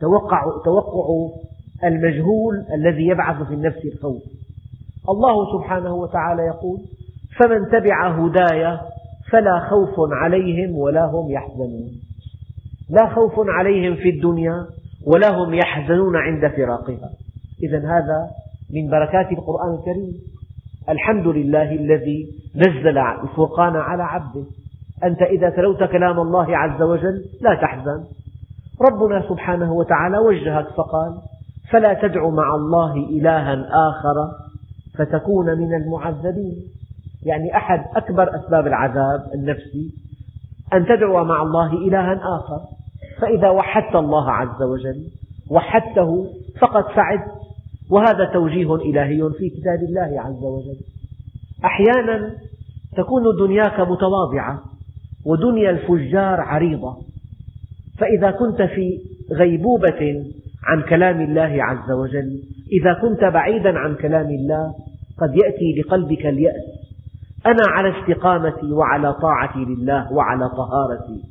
توقع, 0.00 0.42
توقع 0.64 1.28
المجهول 1.84 2.64
الذي 2.74 3.06
يبعث 3.06 3.42
في 3.48 3.54
النفس 3.54 3.84
الخوف 3.94 4.22
الله 5.08 5.58
سبحانه 5.58 5.94
وتعالى 5.94 6.42
يقول 6.42 6.80
فمن 7.38 7.68
تبع 7.72 8.08
هداي 8.08 8.78
فلا 9.30 9.68
خوف 9.70 10.12
عليهم 10.12 10.78
ولا 10.78 11.04
هم 11.04 11.30
يحزنون. 11.30 11.90
لا 12.90 13.14
خوف 13.14 13.32
عليهم 13.48 13.96
في 13.96 14.10
الدنيا 14.10 14.66
ولا 15.06 15.30
هم 15.36 15.54
يحزنون 15.54 16.16
عند 16.16 16.48
فراقها. 16.48 17.10
إذا 17.62 17.78
هذا 17.78 18.30
من 18.74 18.90
بركات 18.90 19.32
القرآن 19.32 19.74
الكريم. 19.74 20.12
الحمد 20.88 21.26
لله 21.26 21.72
الذي 21.72 22.26
نزل 22.56 22.98
الفرقان 22.98 23.76
على 23.76 24.02
عبده. 24.02 24.44
أنت 25.04 25.22
إذا 25.22 25.50
تلوت 25.50 25.84
كلام 25.84 26.20
الله 26.20 26.56
عز 26.56 26.82
وجل 26.82 27.24
لا 27.40 27.54
تحزن. 27.54 28.04
ربنا 28.90 29.28
سبحانه 29.28 29.72
وتعالى 29.72 30.18
وجهك 30.18 30.66
فقال 30.68 31.12
فلا 31.70 31.94
تدع 31.94 32.28
مع 32.28 32.54
الله 32.54 32.94
إلها 32.94 33.66
آخر 33.88 34.30
فتكون 34.98 35.58
من 35.58 35.74
المعذبين. 35.74 36.56
يعني 37.26 37.56
أحد 37.56 37.84
أكبر 37.96 38.36
أسباب 38.36 38.66
العذاب 38.66 39.20
النفسي 39.34 39.90
أن 40.72 40.86
تدعو 40.86 41.24
مع 41.24 41.42
الله 41.42 41.72
إلها 41.72 42.14
آخر. 42.14 42.60
فإذا 43.20 43.50
وحدت 43.50 43.96
الله 43.96 44.30
عز 44.30 44.62
وجل 44.62 45.04
وحدته 45.50 46.26
فقد 46.60 46.84
سعدت 46.94 47.32
وهذا 47.90 48.24
توجيه 48.32 48.74
إلهي 48.74 49.30
في 49.38 49.50
كتاب 49.50 49.78
الله 49.88 50.20
عز 50.20 50.44
وجل. 50.44 50.76
أحيانا 51.64 52.30
تكون 52.96 53.22
دنياك 53.38 53.80
متواضعة. 53.80 54.75
ودنيا 55.26 55.70
الفجار 55.70 56.40
عريضة. 56.40 56.96
فإذا 57.98 58.30
كنت 58.30 58.62
في 58.62 59.00
غيبوبة 59.32 60.24
عن 60.64 60.82
كلام 60.88 61.20
الله 61.20 61.62
عز 61.62 61.90
وجل 61.90 62.42
إذا 62.72 62.92
كنت 63.02 63.24
بعيدا 63.24 63.78
عن 63.78 63.94
كلام 63.94 64.26
الله 64.26 64.74
قد 65.18 65.36
يأتي 65.36 65.80
لقلبك 65.80 66.26
اليأس. 66.26 66.64
أنا 67.46 67.62
على 67.68 68.00
استقامتي 68.00 68.72
وعلى 68.72 69.12
طاعتي 69.12 69.58
لله 69.58 70.12
وعلى 70.12 70.48
طهارتي. 70.48 71.22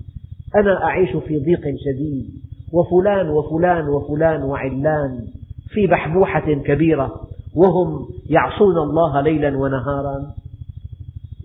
أنا 0.55 0.84
أعيش 0.84 1.10
في 1.10 1.38
ضيق 1.39 1.62
شديد. 1.62 2.25
وفلان 2.73 3.29
وفلان 3.29 3.88
وفلان 3.88 4.43
وعلان 4.43 5.19
في 5.69 5.88
بحبوحة 5.88 6.53
كبيرة 6.53 7.12
وهم 7.55 8.08
يعصون 8.29 8.77
الله 8.77 9.21
ليلا 9.21 9.58
ونهارا. 9.58 10.15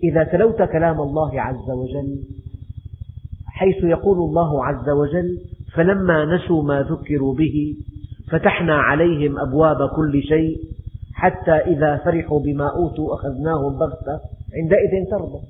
إذا 0.04 0.24
تلوت 0.24 0.62
كلام 0.62 1.00
الله 1.00 1.40
عز 1.40 1.70
وجل 1.70 2.18
حيث 3.46 3.84
يقول 3.84 4.18
الله 4.18 4.64
عز 4.64 4.88
وجل 4.88 5.38
فلما 5.74 6.24
نسوا 6.24 6.62
ما 6.62 6.82
ذكروا 6.82 7.34
به 7.34 7.76
فتحنا 8.32 8.74
عليهم 8.74 9.38
أبواب 9.38 9.88
كل 9.96 10.22
شيء 10.22 10.58
حتى 11.14 11.52
إذا 11.52 11.96
فرحوا 11.96 12.40
بما 12.40 12.68
أوتوا 12.76 13.14
أخذناهم 13.14 13.78
بغتة 13.78 14.20
عندئذ 14.62 15.10
ترضى. 15.10 15.40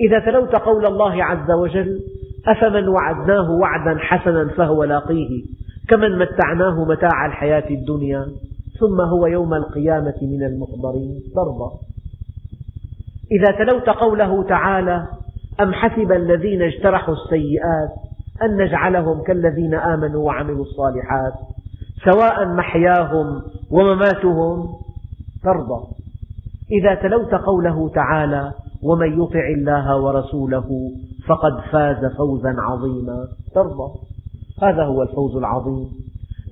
إذا 0.00 0.18
تلوت 0.18 0.54
قول 0.54 0.86
الله 0.86 1.24
عز 1.24 1.50
وجل 1.50 2.00
أفمن 2.46 2.88
وعدناه 2.88 3.50
وعدا 3.50 3.98
حسنا 3.98 4.48
فهو 4.48 4.84
لاقيه 4.84 5.44
كمن 5.88 6.18
متعناه 6.18 6.84
متاع 6.84 7.26
الحياة 7.26 7.70
الدنيا 7.70 8.26
ثم 8.80 9.00
هو 9.00 9.26
يوم 9.26 9.54
القيامة 9.54 10.14
من 10.22 10.42
المحضرين 10.42 11.22
ترضى. 11.34 11.91
إذا 13.32 13.64
تلوت 13.64 13.90
قوله 13.90 14.42
تعالى 14.42 15.06
أم 15.60 15.72
حسب 15.72 16.12
الذين 16.12 16.62
اجترحوا 16.62 17.14
السيئات 17.14 17.90
أن 18.42 18.56
نجعلهم 18.56 19.22
كالذين 19.22 19.74
آمنوا 19.74 20.24
وعملوا 20.24 20.64
الصالحات 20.64 21.32
سواء 22.04 22.46
محياهم 22.46 23.42
ومماتهم 23.70 24.68
ترضى. 25.44 25.86
إذا 26.80 26.94
تلوت 26.94 27.34
قوله 27.34 27.88
تعالى 27.88 28.52
ومن 28.82 29.22
يطع 29.22 29.48
الله 29.56 30.00
ورسوله 30.00 30.90
فقد 31.28 31.60
فاز 31.72 32.16
فوزا 32.16 32.54
عظيما 32.58 33.26
ترضى. 33.54 33.92
هذا 34.62 34.84
هو 34.84 35.02
الفوز 35.02 35.36
العظيم. 35.36 35.88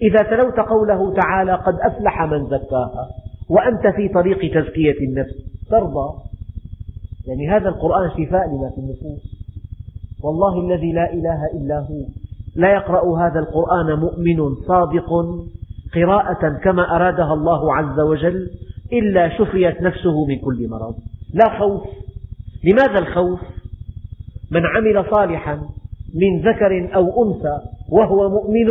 إذا 0.03 0.31
تلوت 0.31 0.61
قوله 0.61 1.14
تعالى 1.14 1.55
قد 1.55 1.75
أفلح 1.81 2.23
من 2.23 2.47
زكاها 2.47 3.09
وأنت 3.51 3.97
في 3.97 4.09
طريق 4.09 4.38
تزكية 4.38 4.99
النفس 5.09 5.35
ترضى. 5.71 6.30
يعني 7.27 7.49
هذا 7.49 7.69
القرآن 7.69 8.11
شفاء 8.11 8.49
لما 8.49 8.71
في 8.75 8.79
النفوس. 8.79 9.41
والله 10.23 10.61
الذي 10.61 10.93
لا 10.93 11.13
إله 11.13 11.47
إلا 11.55 11.79
هو. 11.79 12.05
لا 12.57 12.73
يقرأ 12.73 13.19
هذا 13.19 13.41
القرآن 13.41 13.99
مؤمن 14.01 14.55
صادق 14.67 15.09
قراءة 15.95 16.59
كما 16.65 16.97
أرادها 16.97 17.35
الله 17.35 17.75
عز 17.75 18.01
وجل 18.01 18.51
إلا 18.93 19.39
شفيت 19.39 19.83
نفسه 19.83 20.27
من 20.27 20.39
كل 20.39 20.69
مرض. 20.69 20.95
لا 21.35 21.59
خوف. 21.59 21.83
لماذا 22.65 22.99
الخوف؟ 22.99 23.41
من 24.51 24.67
عمل 24.67 25.05
صالحا 25.15 25.55
من 26.15 26.41
ذكر 26.41 26.95
أو 26.95 27.25
أنثى 27.25 27.61
وهو 27.89 28.29
مؤمن 28.29 28.69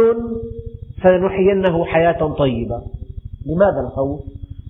فلنحيينه 1.02 1.86
حياة 1.86 2.34
طيبة. 2.34 2.82
لماذا 3.46 3.80
الخوف؟ 3.80 4.20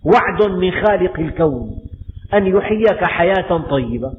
وعد 0.06 0.52
من 0.52 0.72
خالق 0.72 1.20
الكون. 1.20 1.89
أن 2.34 2.48
يحييك 2.48 3.04
حياة 3.04 3.58
طيبة 3.70 4.14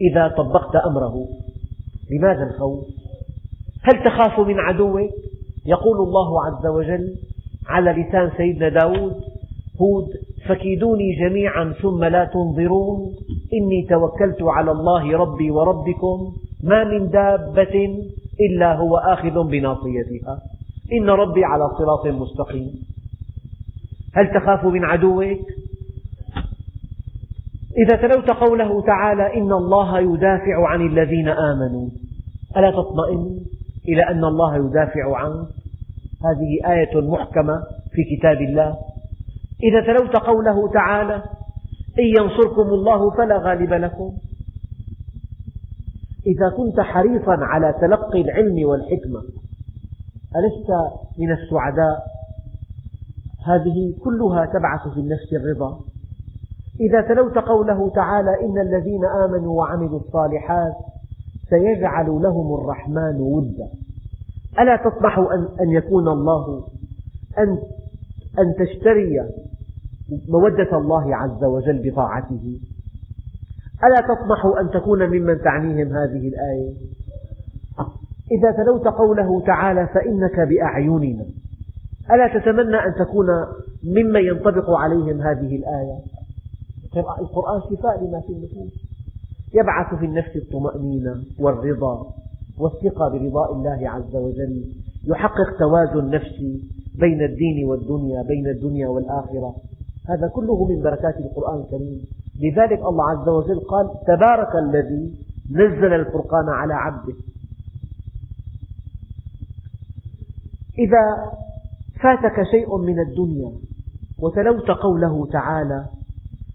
إذا 0.00 0.28
طبقت 0.28 0.76
أمره 0.76 1.28
لماذا 2.10 2.50
الخوف؟ 2.50 2.84
هل 3.82 4.04
تخاف 4.04 4.40
من 4.40 4.58
عدوك؟ 4.58 5.10
يقول 5.66 5.98
الله 5.98 6.46
عز 6.46 6.66
وجل 6.66 7.14
على 7.66 7.90
لسان 7.90 8.30
سيدنا 8.36 8.68
داود 8.68 9.12
هود 9.80 10.08
فكيدوني 10.46 11.14
جميعا 11.20 11.74
ثم 11.82 12.04
لا 12.04 12.24
تنظرون 12.24 13.14
إني 13.52 13.86
توكلت 13.90 14.42
على 14.42 14.70
الله 14.70 15.16
ربي 15.16 15.50
وربكم 15.50 16.32
ما 16.62 16.84
من 16.84 17.10
دابة 17.10 18.04
إلا 18.40 18.76
هو 18.76 18.96
آخذ 18.96 19.48
بناصيتها 19.48 20.42
إن 20.92 21.10
ربي 21.10 21.44
على 21.44 21.64
صراط 21.78 22.06
مستقيم 22.06 22.70
هل 24.14 24.30
تخاف 24.34 24.64
من 24.64 24.84
عدوك؟ 24.84 25.38
إذا 27.78 27.96
تلوت 27.96 28.30
قوله 28.30 28.82
تعالى 28.82 29.34
إن 29.34 29.52
الله 29.52 29.98
يدافع 30.00 30.68
عن 30.68 30.86
الذين 30.86 31.28
آمنوا 31.28 31.88
ألا 32.56 32.70
تطمئن 32.70 33.40
إلى 33.88 34.02
أن 34.10 34.24
الله 34.24 34.56
يدافع 34.56 35.16
عنك 35.16 35.48
هذه 36.24 36.72
آية 36.72 37.00
محكمة 37.00 37.62
في 37.92 38.16
كتاب 38.16 38.36
الله. 38.36 38.76
إذا 39.62 39.80
تلوت 39.86 40.16
قوله 40.16 40.72
تعالى 40.72 41.14
إن 41.98 42.04
ينصركم 42.18 42.68
الله 42.68 43.10
فلا 43.10 43.38
غالب 43.38 43.72
لكم. 43.72 44.12
إذا 46.26 46.56
كنت 46.56 46.80
حريصا 46.80 47.36
على 47.40 47.74
تلقي 47.80 48.20
العلم 48.20 48.68
والحكمة 48.68 49.20
ألست 50.36 50.70
من 51.18 51.32
السعداء؟ 51.32 52.06
هذه 53.46 53.94
كلها 54.04 54.46
تبعث 54.46 54.94
في 54.94 55.00
النفس 55.00 55.32
الرضا. 55.32 55.80
إذا 56.80 57.00
تلوت 57.00 57.38
قوله 57.38 57.90
تعالى 57.90 58.30
إن 58.40 58.58
الذين 58.58 59.04
آمنوا 59.04 59.58
وعملوا 59.58 60.00
الصالحات 60.00 60.74
سيجعل 61.50 62.06
لهم 62.06 62.54
الرحمن 62.60 63.20
ودا. 63.20 63.68
ألا 64.60 64.76
تطمح 64.76 65.18
أن 65.60 65.70
يكون 65.70 66.08
الله 66.08 66.64
أن 67.38 67.58
أن 68.38 68.54
تشتري 68.58 69.20
مودة 70.28 70.78
الله 70.78 71.16
عز 71.16 71.44
وجل 71.44 71.90
بطاعته؟ 71.90 72.60
ألا 73.84 74.14
تطمح 74.14 74.58
أن 74.60 74.70
تكون 74.70 75.06
ممن 75.06 75.38
تعنيهم 75.42 75.88
هذه 75.88 76.28
الآية؟ 76.28 76.72
إذا 78.38 78.50
تلوت 78.64 78.88
قوله 78.88 79.40
تعالى 79.46 79.86
فإنك 79.86 80.40
بأعيننا. 80.40 81.24
ألا 82.12 82.38
تتمنى 82.38 82.76
أن 82.76 82.94
تكون 82.98 83.26
ممن 83.84 84.20
ينطبق 84.20 84.70
عليهم 84.70 85.20
هذه 85.20 85.56
الآية؟ 85.56 86.17
القرآن 86.98 87.60
شفاء 87.70 88.04
لما 88.04 88.20
في 88.20 88.32
النفوس. 88.32 88.72
يبعث 89.54 89.94
في 89.98 90.06
النفس 90.06 90.36
الطمأنينة 90.36 91.22
والرضا 91.38 92.06
والثقة 92.58 93.08
برضاء 93.08 93.52
الله 93.52 93.90
عز 93.90 94.16
وجل. 94.16 94.64
يحقق 95.04 95.58
توازن 95.58 96.10
نفسي 96.10 96.62
بين 96.98 97.22
الدين 97.22 97.64
والدنيا 97.68 98.22
بين 98.22 98.46
الدنيا 98.46 98.88
والآخرة. 98.88 99.54
هذا 100.08 100.28
كله 100.28 100.64
من 100.64 100.82
بركات 100.82 101.16
القرآن 101.16 101.60
الكريم. 101.60 102.00
لذلك 102.40 102.78
الله 102.78 103.10
عز 103.10 103.28
وجل 103.28 103.60
قال 103.60 103.86
تبارك 104.06 104.56
الذي 104.56 105.14
نزل 105.50 105.92
الفرقان 105.92 106.48
على 106.48 106.74
عبده. 106.74 107.14
إذا 110.78 111.32
فاتك 112.02 112.42
شيء 112.50 112.76
من 112.78 113.00
الدنيا 113.00 113.52
وتلوت 114.18 114.70
قوله 114.70 115.26
تعالى 115.26 115.86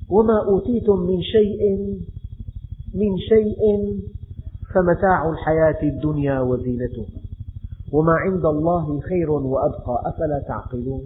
وما 0.10 0.46
أوتيتم 0.48 1.00
من 1.00 1.22
شيء 1.22 1.78
من 2.94 3.18
شيء 3.18 3.62
فمتاع 4.74 5.30
الحياة 5.30 5.84
الدنيا 5.84 6.40
وزينتها 6.40 7.22
وما 7.92 8.14
عند 8.14 8.46
الله 8.46 9.00
خير 9.00 9.32
وأبقى 9.32 10.04
أفلا 10.06 10.44
تعقلون؟ 10.48 11.02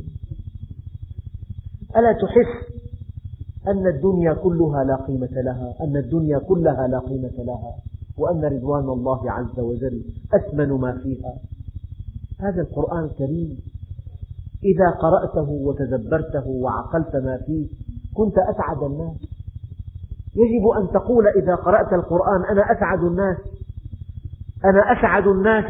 ألا 1.98 2.12
تحس 2.12 2.78
أن 3.68 3.88
الدنيا 3.88 4.34
كلها 4.34 4.84
لا 4.84 4.96
قيمة 4.96 5.42
لها 5.42 5.74
أن 5.82 5.98
الدنيا 5.98 6.40
كلها 6.40 6.88
لا 6.88 7.00
قيمة 7.00 7.44
لها 7.44 7.76
وأن 8.18 8.46
رضوان 8.46 8.90
الله 8.90 9.32
عز 9.32 9.60
وجل 9.60 10.02
أثمن 10.34 10.70
ما 10.70 10.98
فيها؟ 11.04 11.34
هذا 12.40 12.62
القرآن 12.62 13.04
الكريم 13.04 13.60
إذا 14.64 14.90
قرأته 14.90 15.50
وتدبرته 15.50 16.48
وعقلت 16.48 17.16
ما 17.16 17.38
فيه 17.46 17.68
كنت 18.18 18.38
أسعد 18.38 18.84
الناس. 18.84 19.18
يجب 20.36 20.68
أن 20.68 20.88
تقول 20.94 21.28
إذا 21.28 21.56
قرأت 21.56 21.94
القرآن 21.94 22.46
أنا 22.52 22.72
أسعد 22.72 23.04
الناس. 23.04 23.38
أنا 24.66 25.00
أسعد 25.00 25.28
الناس 25.28 25.66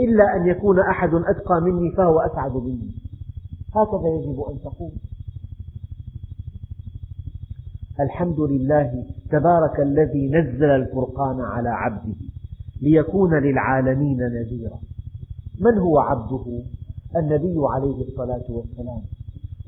إلا 0.00 0.36
أن 0.36 0.46
يكون 0.46 0.80
أحد 0.80 1.14
أتقى 1.14 1.60
مني 1.60 1.90
فهو 1.96 2.20
أسعد 2.20 2.52
مني. 2.52 2.90
هكذا 3.76 4.08
يجب 4.08 4.40
أن 4.40 4.58
تقول. 4.64 4.92
الحمد 8.00 8.40
لله 8.40 9.04
تبارك 9.30 9.80
الذي 9.80 10.28
نزل 10.28 10.70
الفرقان 10.70 11.40
على 11.40 11.68
عبده 11.68 12.14
ليكون 12.82 13.34
للعالمين 13.34 14.18
نذيرا. 14.18 14.78
من 15.60 15.78
هو 15.78 15.98
عبده؟ 15.98 16.62
النبي 17.16 17.54
عليه 17.58 18.02
الصلاة 18.08 18.44
والسلام. 18.50 19.02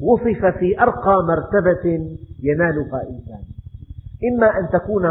وصف 0.01 0.59
في 0.59 0.83
أرقى 0.83 1.17
مرتبة 1.29 2.17
ينالها 2.43 3.03
إنسان. 3.11 3.43
إما 4.33 4.59
أن 4.59 4.69
تكون 4.73 5.07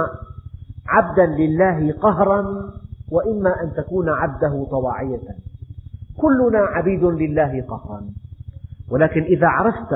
عبدا 0.87 1.25
لله 1.25 1.93
قهرا 1.93 2.43
وإما 3.11 3.61
أن 3.63 3.73
تكون 3.77 4.09
عبده 4.09 4.65
طواعية. 4.71 5.21
كلنا 6.17 6.59
عبيد 6.59 7.03
لله 7.03 7.61
قهرا. 7.61 8.01
ولكن 8.91 9.21
إذا 9.21 9.47
عرفت 9.47 9.95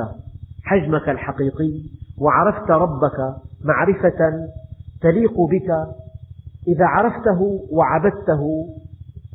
حجمك 0.64 1.10
الحقيقي 1.10 1.72
وعرفت 2.18 2.72
ربك 2.72 3.36
معرفة 3.64 4.48
تليق 5.02 5.42
بك 5.52 5.70
إذا 6.68 6.86
عرفته 6.86 7.68
وعبدته 7.72 8.68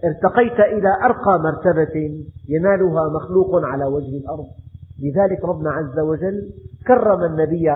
ارتقيت 0.04 0.60
إلى 0.60 0.88
أرقى 1.04 1.38
مرتبة 1.38 2.24
ينالها 2.48 3.08
مخلوق 3.08 3.64
على 3.64 3.84
وجه 3.84 4.16
الأرض. 4.16 4.46
لذلك 5.00 5.44
ربنا 5.44 5.70
عز 5.70 5.98
وجل 5.98 6.50
كرم 6.86 7.24
النبي 7.24 7.70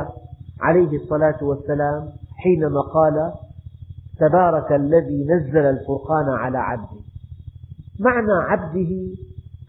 عليه 0.61 0.97
الصلاة 0.97 1.45
والسلام 1.45 2.09
حينما 2.37 2.81
قال 2.81 3.33
تبارك 4.19 4.73
الذي 4.73 5.25
نزل 5.25 5.59
الفرقان 5.59 6.29
على 6.29 6.59
عبده. 6.59 7.01
معنى 8.01 8.33
عبده 8.33 9.15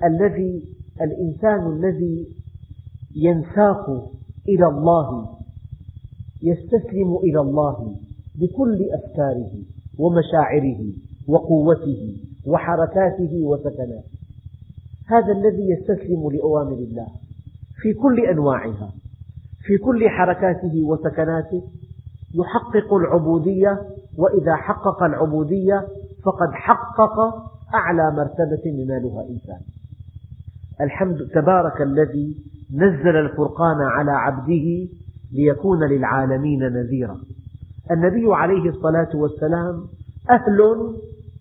الذي 0.04 0.64
الإنسان 1.02 1.72
الذي 1.72 2.28
ينساق 3.16 3.90
إلى 4.50 4.68
الله 4.68 5.30
يستسلم 6.44 7.16
إلى 7.24 7.42
الله 7.42 7.96
بكل 8.36 8.90
أفكاره 8.94 9.52
ومشاعره 10.00 10.94
وقوته 11.28 12.18
وحركاته 12.48 13.44
وسكناته. 13.44 14.18
هذا 15.08 15.32
الذي 15.32 15.70
يستسلم 15.70 16.30
لأوامر 16.32 16.74
الله. 16.74 17.08
في 17.82 17.94
كل 17.94 18.20
أنواعها 18.20 18.92
في 19.66 19.78
كل 19.78 20.10
حركاته 20.10 20.84
وسكناته 20.84 21.64
يحقق 22.34 22.94
العبودية 22.94 23.82
وإذا 24.18 24.56
حقق 24.56 25.04
العبودية 25.04 25.88
فقد 26.26 26.52
حقق 26.54 27.20
أعلى 27.74 28.12
مرتبة 28.12 28.62
ينالها 28.66 29.22
إنسان 29.30 29.62
الحمد 30.82 31.18
تبارك 31.36 31.82
الذي 31.82 32.36
نزل 32.74 33.16
الفرقان 33.16 33.82
على 33.82 34.12
عبده 34.12 34.88
ليكون 35.34 35.84
للعالمين 35.84 36.60
نذيرا. 36.60 37.18
النبي 37.92 38.34
عليه 38.34 38.70
الصلاة 38.70 39.16
والسلام 39.16 39.84
أهل 40.30 40.58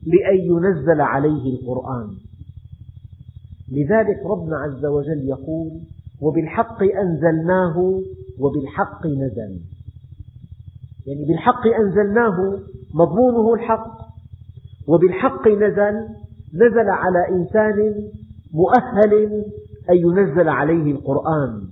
لأن 0.07 0.37
ينزل 0.37 1.01
عليه 1.01 1.55
القرآن. 1.55 2.09
لذلك 3.72 4.18
ربنا 4.26 4.57
عز 4.57 4.84
وجل 4.84 5.28
يقول 5.28 5.70
وبالحق 6.21 6.83
أنزلناه 6.83 7.79
وبالحق 8.39 9.07
نزل. 9.07 9.61
يعني 11.07 11.25
بالحق 11.29 11.67
أنزلناه 11.81 12.59
مضمونه 12.95 13.55
الحق 13.55 13.97
وبالحق 14.89 15.49
نزل 15.49 16.09
نزل 16.55 16.89
على 16.89 17.29
إنسان 17.29 17.95
مؤهل 18.55 19.45
أن 19.91 19.97
ينزل 19.97 20.49
عليه 20.49 20.93
القرآن. 20.93 21.62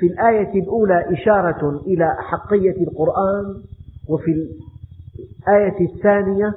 في 0.00 0.06
الآية 0.06 0.62
الأولى 0.62 1.12
إشارة 1.12 1.80
إلى 1.86 2.04
أحقية 2.20 2.82
القرآن 2.82 3.62
وفي 4.08 4.30
الآية 4.30 5.94
الثانية 5.94 6.54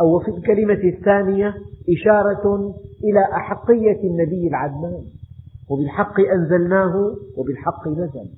أو 0.00 0.18
في 0.18 0.28
الكلمة 0.30 0.96
الثانية 0.96 1.54
إشارة 1.98 2.74
إلى 3.04 3.24
أحقية 3.36 4.00
النبي 4.10 4.48
العدنان. 4.48 5.04
وبالحق 5.70 6.20
أنزلناه 6.20 7.16
وبالحق 7.36 7.88
نزل. 7.88 8.30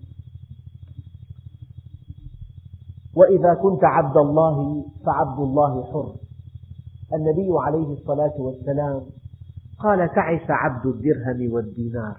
وإذا 3.16 3.54
كنت 3.62 3.84
عبد 3.84 4.16
الله 4.16 4.84
فعبد 5.06 5.38
الله 5.38 5.84
حر. 5.92 6.14
النبي 7.14 7.48
عليه 7.66 7.92
الصلاة 7.92 8.40
والسلام 8.40 9.00
قال 9.78 10.14
تعس 10.14 10.50
عبد 10.50 10.86
الدرهم 10.86 11.52
والدينار. 11.52 12.16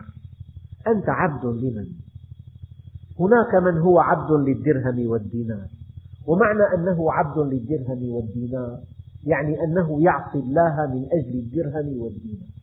أنت 0.88 1.09
عبد 1.09 1.45
لمن؟ 1.45 1.88
هناك 3.20 3.55
من 3.64 3.78
هو 3.82 3.99
عبد 3.99 4.32
للدرهم 4.32 5.07
والدينار. 5.07 5.68
ومعنى 6.28 6.64
أنه 6.76 7.11
عبد 7.11 7.38
للدرهم 7.38 8.09
والدينار 8.09 8.80
يعني 9.26 9.64
أنه 9.64 10.03
يعصي 10.03 10.39
الله 10.39 10.76
من 10.93 11.05
أجل 11.11 11.39
الدرهم 11.39 12.01
والدينار. 12.01 12.62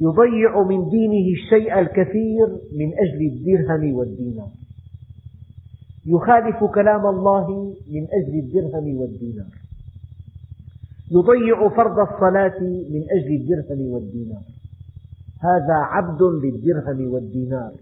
يضيع 0.00 0.62
من 0.62 0.88
دينه 0.88 1.26
الشيء 1.36 1.78
الكثير 1.78 2.46
من 2.72 2.92
أجل 3.04 3.20
الدرهم 3.32 3.94
والدينار. 3.94 4.50
يخالف 6.06 6.64
كلام 6.74 7.06
الله 7.06 7.74
من 7.88 8.06
أجل 8.18 8.38
الدرهم 8.38 8.96
والدينار. 8.96 9.52
يضيع 11.10 11.68
فرض 11.68 11.98
الصلاة 11.98 12.60
من 12.94 13.02
أجل 13.16 13.30
الدرهم 13.40 13.92
والدينار. 13.92 14.42
هذا 15.42 15.74
عبد 15.74 16.22
للدرهم 16.22 17.12
والدينار. 17.12 17.72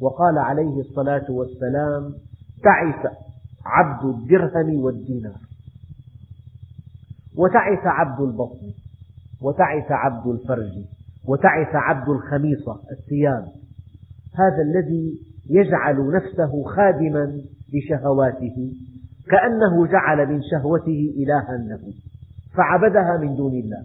وقال 0.00 0.38
عليه 0.38 0.80
الصلاة 0.80 1.30
والسلام 1.30 2.14
تعس 2.62 3.12
عبد 3.64 4.04
الدرهم 4.04 4.80
والدينار. 4.80 5.40
وتعس 7.36 7.86
عبد 7.86 8.20
البطن. 8.20 8.72
وتعس 9.42 9.90
عبد 9.90 10.26
الفرج. 10.26 11.01
وتعس 11.28 11.74
عبد 11.74 12.08
الخميصة 12.08 12.80
الثياب 12.90 13.44
هذا 14.34 14.62
الذي 14.62 15.18
يجعل 15.50 16.12
نفسه 16.12 16.64
خادما 16.64 17.42
لشهواته 17.72 18.72
كأنه 19.30 19.86
جعل 19.86 20.26
من 20.26 20.40
شهوته 20.50 21.14
إلها 21.16 21.56
له 21.56 21.92
فعبدها 22.56 23.16
من 23.20 23.36
دون 23.36 23.52
الله. 23.52 23.84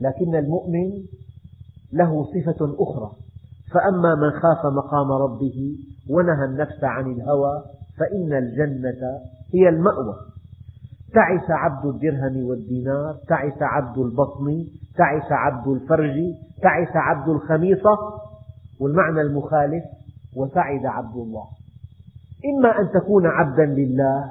لكن 0.00 0.34
المؤمن 0.34 0.90
له 1.92 2.24
صفة 2.24 2.74
أخرى 2.78 3.10
فأما 3.72 4.14
من 4.14 4.30
خاف 4.30 4.66
مقام 4.66 5.12
ربه 5.12 5.76
ونهى 6.10 6.44
النفس 6.44 6.84
عن 6.84 7.12
الهوى 7.12 7.62
فإن 7.98 8.32
الجنة 8.32 9.18
هي 9.54 9.68
المأوى. 9.68 10.31
تعس 11.14 11.50
عبد 11.50 11.86
الدرهم 11.86 12.44
والدينار 12.44 13.14
تعس 13.28 13.62
عبد 13.62 13.98
البطن 13.98 14.64
تعس 14.96 15.32
عبد 15.32 15.68
الفرج 15.68 16.16
تعس 16.62 16.96
عبد 16.96 17.28
الخميصة 17.28 17.98
والمعنى 18.80 19.20
المخالف 19.20 19.84
وسعد 20.36 20.86
عبد 20.86 21.16
الله. 21.16 21.44
إما 22.44 22.80
أن 22.80 23.00
تكون 23.00 23.26
عبدا 23.26 23.64
لله 23.64 24.30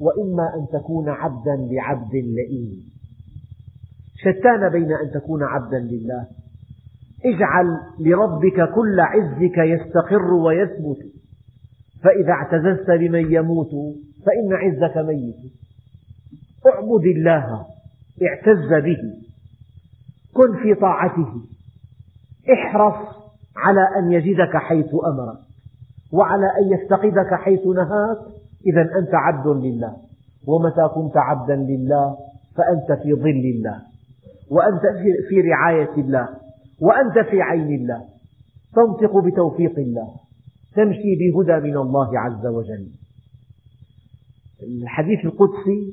وإما 0.00 0.54
أن 0.54 0.80
تكون 0.80 1.08
عبدا 1.08 1.56
لعبد 1.70 2.14
لئيم. 2.14 2.90
شتان 4.16 4.68
بين 4.68 4.92
أن 4.92 5.10
تكون 5.14 5.42
عبدا 5.42 5.78
لله. 5.78 6.26
اجعل 7.24 7.66
لربك 8.00 8.74
كل 8.74 9.00
عزك 9.00 9.58
يستقر 9.58 10.34
ويثبت. 10.34 10.98
فإذا 12.02 12.32
اعتززت 12.32 12.90
بمن 12.90 13.32
يموت 13.34 13.70
فإن 14.26 14.52
عزك 14.52 14.96
ميت. 14.96 15.52
اعبد 16.66 17.04
الله 17.16 17.66
اعتز 18.22 18.84
به 18.84 18.98
كن 20.34 20.62
في 20.62 20.74
طاعته 20.74 21.32
احرص 22.52 23.16
على 23.56 23.88
أن 23.98 24.12
يجدك 24.12 24.56
حيث 24.56 24.86
أمرك 24.86 25.38
وعلى 26.12 26.46
أن 26.46 26.72
يفتقدك 26.72 27.34
حيث 27.34 27.66
نهاك 27.66 28.18
إذا 28.66 28.82
أنت 28.98 29.14
عبد 29.14 29.46
لله 29.46 29.96
ومتى 30.46 30.88
كنت 30.94 31.16
عبدا 31.16 31.56
لله 31.56 32.16
فأنت 32.56 33.02
في 33.02 33.14
ظل 33.14 33.44
الله 33.56 33.82
وأنت 34.50 34.82
في 35.28 35.40
رعاية 35.40 35.94
الله 35.96 36.28
وأنت 36.80 37.18
في 37.30 37.42
عين 37.42 37.74
الله. 37.74 38.04
تنطق 38.74 39.18
بتوفيق 39.18 39.78
الله 39.78 40.14
تمشي 40.76 41.16
بهدى 41.20 41.70
من 41.70 41.76
الله 41.76 42.18
عز 42.18 42.46
وجل. 42.46 42.88
الحديث 44.62 45.24
القدسي 45.24 45.92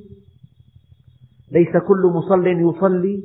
ليس 1.51 1.77
كل 1.87 2.11
مصل 2.15 2.47
يصلي 2.47 3.23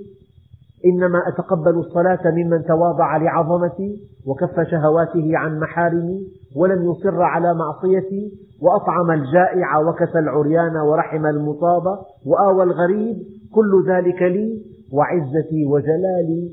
إنما 0.84 1.28
أتقبل 1.28 1.78
الصلاة 1.78 2.30
ممن 2.30 2.64
تواضع 2.64 3.16
لعظمتي 3.16 4.00
وكف 4.26 4.60
شهواته 4.70 5.30
عن 5.38 5.58
محارمي 5.60 6.26
ولم 6.56 6.90
يصر 6.90 7.22
على 7.22 7.54
معصيتي 7.54 8.32
وأطعم 8.62 9.10
الجائع 9.10 9.78
وكسى 9.78 10.18
العريان 10.18 10.76
ورحم 10.76 11.26
المصاب 11.26 11.82
وآوى 12.26 12.62
الغريب 12.62 13.16
كل 13.54 13.84
ذلك 13.88 14.22
لي 14.22 14.62
وعزتي 14.92 15.64
وجلالي 15.66 16.50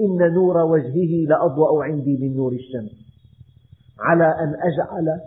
إن 0.00 0.34
نور 0.34 0.56
وجهه 0.58 1.28
لأضوأ 1.28 1.84
عندي 1.84 2.18
من 2.22 2.36
نور 2.36 2.52
الشمس. 2.52 2.92
على 4.00 4.24
أن 4.24 4.48
أجعل 4.48 5.20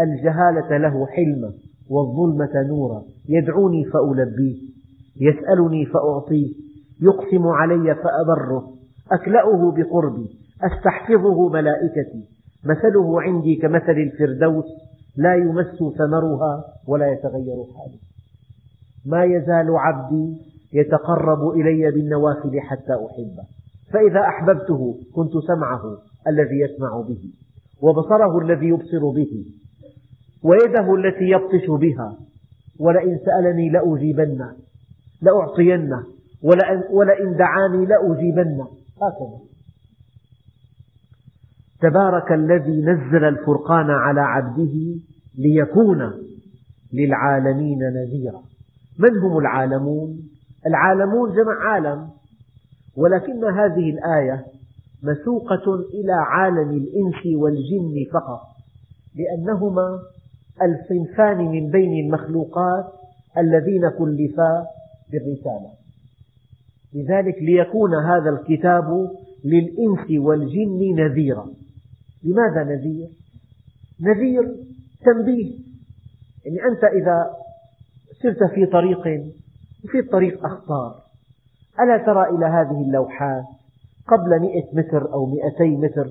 الجهالة 0.00 0.76
له 0.76 1.06
حلما 1.06 1.52
والظلمة 1.90 2.62
نورا 2.68 3.02
يدعوني 3.28 3.84
فألبيه. 3.84 4.72
يسألني 5.20 5.86
فأعطيه 5.86 6.52
يقسم 7.00 7.46
علي 7.46 7.94
فأبره 7.94 8.72
أكلأه 9.12 9.72
بقربي 9.76 10.30
أستحفظه 10.62 11.48
ملائكتي. 11.48 12.24
مثله 12.64 13.22
عندي 13.22 13.56
كمثل 13.56 13.92
الفردوس 13.92 14.64
لا 15.16 15.34
يمس 15.34 15.94
ثمرها 15.98 16.64
ولا 16.88 17.12
يتغير 17.12 17.64
حاله. 17.74 17.98
ما 19.06 19.24
يزال 19.24 19.76
عبدي 19.76 20.36
يتقرب 20.72 21.48
إلي 21.48 21.90
بالنوافل 21.90 22.60
حتى 22.60 22.92
أحبه. 22.92 23.44
فإذا 23.92 24.20
أحببته 24.20 24.96
كنت 25.14 25.32
سمعه 25.46 25.98
الذي 26.28 26.60
يسمع 26.60 27.00
به 27.00 27.18
وبصره 27.82 28.38
الذي 28.38 28.66
يبصر 28.66 29.10
به 29.10 29.44
ويده 30.44 30.94
التي 30.94 31.24
يبطش 31.24 31.66
بها 31.68 32.16
ولئن 32.80 33.18
سألني 33.24 33.68
لأجيبنه 33.70 34.52
لأعطينه 35.22 36.04
ولئن 36.90 37.36
دعاني 37.36 37.86
لأجيبنه. 37.86 38.68
هكذا. 39.02 39.38
تبارك 41.80 42.32
الذي 42.32 42.82
نزل 42.82 43.24
الفرقان 43.24 43.90
على 43.90 44.20
عبده 44.20 44.74
ليكون 45.38 46.12
للعالمين 46.92 47.78
نذيرا. 47.78 48.42
من 48.98 49.18
هم 49.18 49.38
العالمون؟ 49.38 50.18
العالمون 50.66 51.30
جمع 51.30 51.72
عالم 51.72 52.08
ولكن 52.96 53.44
هذه 53.44 53.90
الآية 53.90 54.44
مسوقة 55.02 55.74
إلى 55.94 56.12
عالم 56.12 56.70
الإنس 56.70 57.36
والجن 57.36 58.10
فقط 58.12 58.40
لأنهما 59.16 59.98
الصنفان 60.62 61.38
من 61.38 61.70
بين 61.70 62.06
المخلوقات 62.06 62.84
الذين 63.38 63.88
كلفا 63.98 64.66
بالرسالة. 65.12 65.70
لذلك 66.94 67.42
ليكون 67.42 67.94
هذا 67.94 68.30
الكتاب 68.30 69.10
للإنس 69.44 70.10
والجن 70.10 70.94
نذيرا. 70.96 71.46
لماذا 72.24 72.64
نذير؟ 72.64 73.08
نذير 74.00 74.42
تنبيه. 75.04 75.52
يعني 76.44 76.58
أنت 76.72 76.84
إذا 76.84 77.30
سرت 78.22 78.50
في 78.54 78.66
طريق 78.66 79.00
وفي 79.84 79.98
الطريق 79.98 80.44
أخطار. 80.44 80.94
ألا 81.80 81.98
ترى 82.06 82.28
إلى 82.36 82.46
هذه 82.46 82.82
اللوحات 82.86 83.44
قبل 84.08 84.40
مئة 84.40 84.64
متر 84.72 85.12
أو 85.12 85.26
مئتي 85.26 85.76
متر 85.76 86.10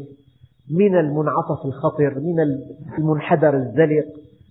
من 0.72 0.98
المنعطف 0.98 1.66
الخطر 1.66 2.20
من 2.20 2.40
المنحدر 2.98 3.58
الزلق 3.58 4.06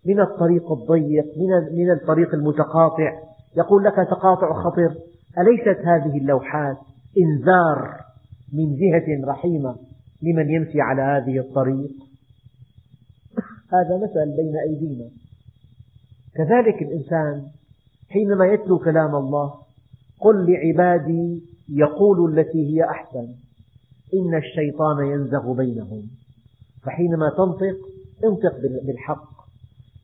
من 0.06 0.20
الطريق 0.20 0.72
الضيق 0.72 1.24
من 1.72 1.90
الطريق 1.90 2.34
المتقاطع. 2.34 3.29
يقول 3.56 3.84
لك 3.84 3.94
تقاطع 3.94 4.62
خطر. 4.62 4.94
أليست 5.38 5.80
هذه 5.86 6.18
اللوحات 6.18 6.76
إنذار 7.18 8.00
من 8.52 8.76
جهة 8.76 9.30
رحيمة 9.32 9.76
لمن 10.22 10.50
يمشي 10.50 10.80
على 10.80 11.02
هذه 11.02 11.38
الطريق؟ 11.38 11.90
هذا 13.72 13.96
مثل 13.96 14.36
بين 14.36 14.56
أيدينا. 14.68 15.10
كذلك 16.34 16.82
الإنسان 16.82 17.46
حينما 18.10 18.46
يتلو 18.46 18.78
كلام 18.78 19.14
الله 19.14 19.54
قل 20.20 20.52
لعبادي 20.52 21.42
يقولوا 21.68 22.28
التي 22.28 22.74
هي 22.74 22.84
أحسن. 22.84 23.28
إن 24.14 24.34
الشيطان 24.34 25.06
ينزغ 25.06 25.52
بينهم. 25.52 26.02
فحينما 26.82 27.30
تنطق 27.36 27.76
انطق 28.24 28.60
بالحق 28.86 29.30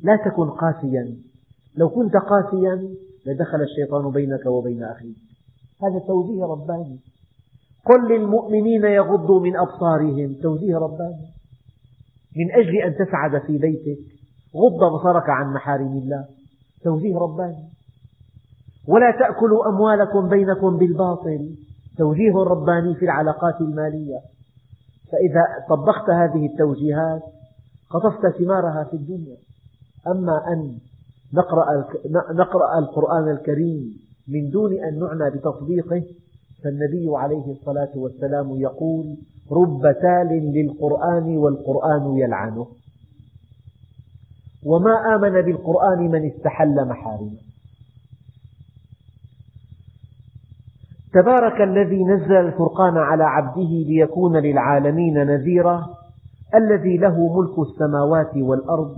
لا 0.01 0.17
تكن 0.17 0.51
قاسيا. 0.51 1.17
لو 1.77 1.89
كنت 1.89 2.13
قاسيا 2.17 2.89
لدخل 3.27 3.61
الشيطان 3.61 4.11
بينك 4.11 4.47
وبين 4.47 4.85
أخيك. 4.85 5.17
هذا 5.83 5.99
توجيه 6.07 6.45
رباني. 6.45 6.99
قل 7.87 8.09
للمؤمنين 8.09 8.85
يغضوا 8.85 9.41
من 9.41 9.57
أبصارهم. 9.57 10.35
توجيه 10.43 10.77
رباني. 10.77 11.27
من 12.37 12.53
أجل 12.53 12.77
أن 12.77 12.95
تسعد 12.95 13.43
في 13.47 13.59
بيتك. 13.59 13.99
غض 14.57 14.93
بصرك 14.93 15.31
عن 15.31 15.55
محارم 15.55 15.93
الله. 15.93 16.25
توجيه 16.85 17.19
رباني. 17.19 17.69
ولا 18.89 19.11
تأكلوا 19.11 19.69
أموالكم 19.69 20.29
بينكم 20.29 20.77
بالباطل. 20.77 21.57
توجيه 21.99 22.33
رباني 22.33 22.95
في 22.95 23.05
العلاقات 23.05 23.61
المالية. 23.61 24.19
فإذا 25.13 25.43
طبقت 25.69 26.11
هذه 26.11 26.47
التوجيهات 26.47 27.23
قطفت 27.91 28.39
ثمارها 28.39 28.85
في 28.85 28.97
الدنيا. 28.97 29.37
أما 30.07 30.53
أن 30.53 30.79
نقرأ, 31.35 31.65
نقرأ 32.35 32.79
القرآن 32.79 33.31
الكريم 33.31 33.99
من 34.29 34.51
دون 34.51 34.73
أن 34.73 34.99
نعنى 34.99 35.37
بتطبيقه 35.37 36.03
فالنبي 36.65 37.09
عليه 37.17 37.53
الصلاة 37.53 37.91
والسلام 37.97 38.51
يقول 38.51 39.17
رب 39.53 39.83
تال 40.03 40.53
للقرآن 40.55 41.37
والقرآن 41.37 42.19
يلعنه. 42.19 42.67
وما 44.65 45.15
آمن 45.15 45.43
بالقرآن 45.43 45.99
من 45.99 46.31
استحل 46.31 46.89
محارمه. 46.89 47.47
تبارك 51.15 51.61
الذي 51.61 52.05
نزل 52.05 52.37
الفرقان 52.37 52.97
على 52.97 53.25
عبده 53.25 53.69
ليكون 53.89 54.37
للعالمين 54.37 55.27
نذيرا 55.27 55.87
الذي 56.55 56.97
له 56.97 57.37
ملك 57.39 57.59
السماوات 57.59 58.37
والأرض 58.37 58.97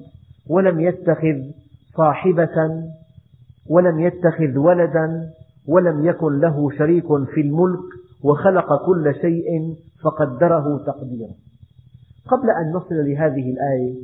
ولم 0.50 0.80
يتخذ 0.80 1.38
صاحبة 1.98 2.84
ولم 3.70 4.00
يتخذ 4.00 4.58
ولدا 4.58 5.30
ولم 5.68 6.06
يكن 6.06 6.40
له 6.40 6.70
شريك 6.78 7.06
في 7.34 7.40
الملك 7.40 7.84
وخلق 8.24 8.86
كل 8.86 9.14
شيء 9.20 9.76
فقدره 10.04 10.78
تقديرا. 10.86 11.30
قبل 12.28 12.50
أن 12.50 12.72
نصل 12.72 12.94
لهذه 12.94 13.50
الآية 13.50 13.94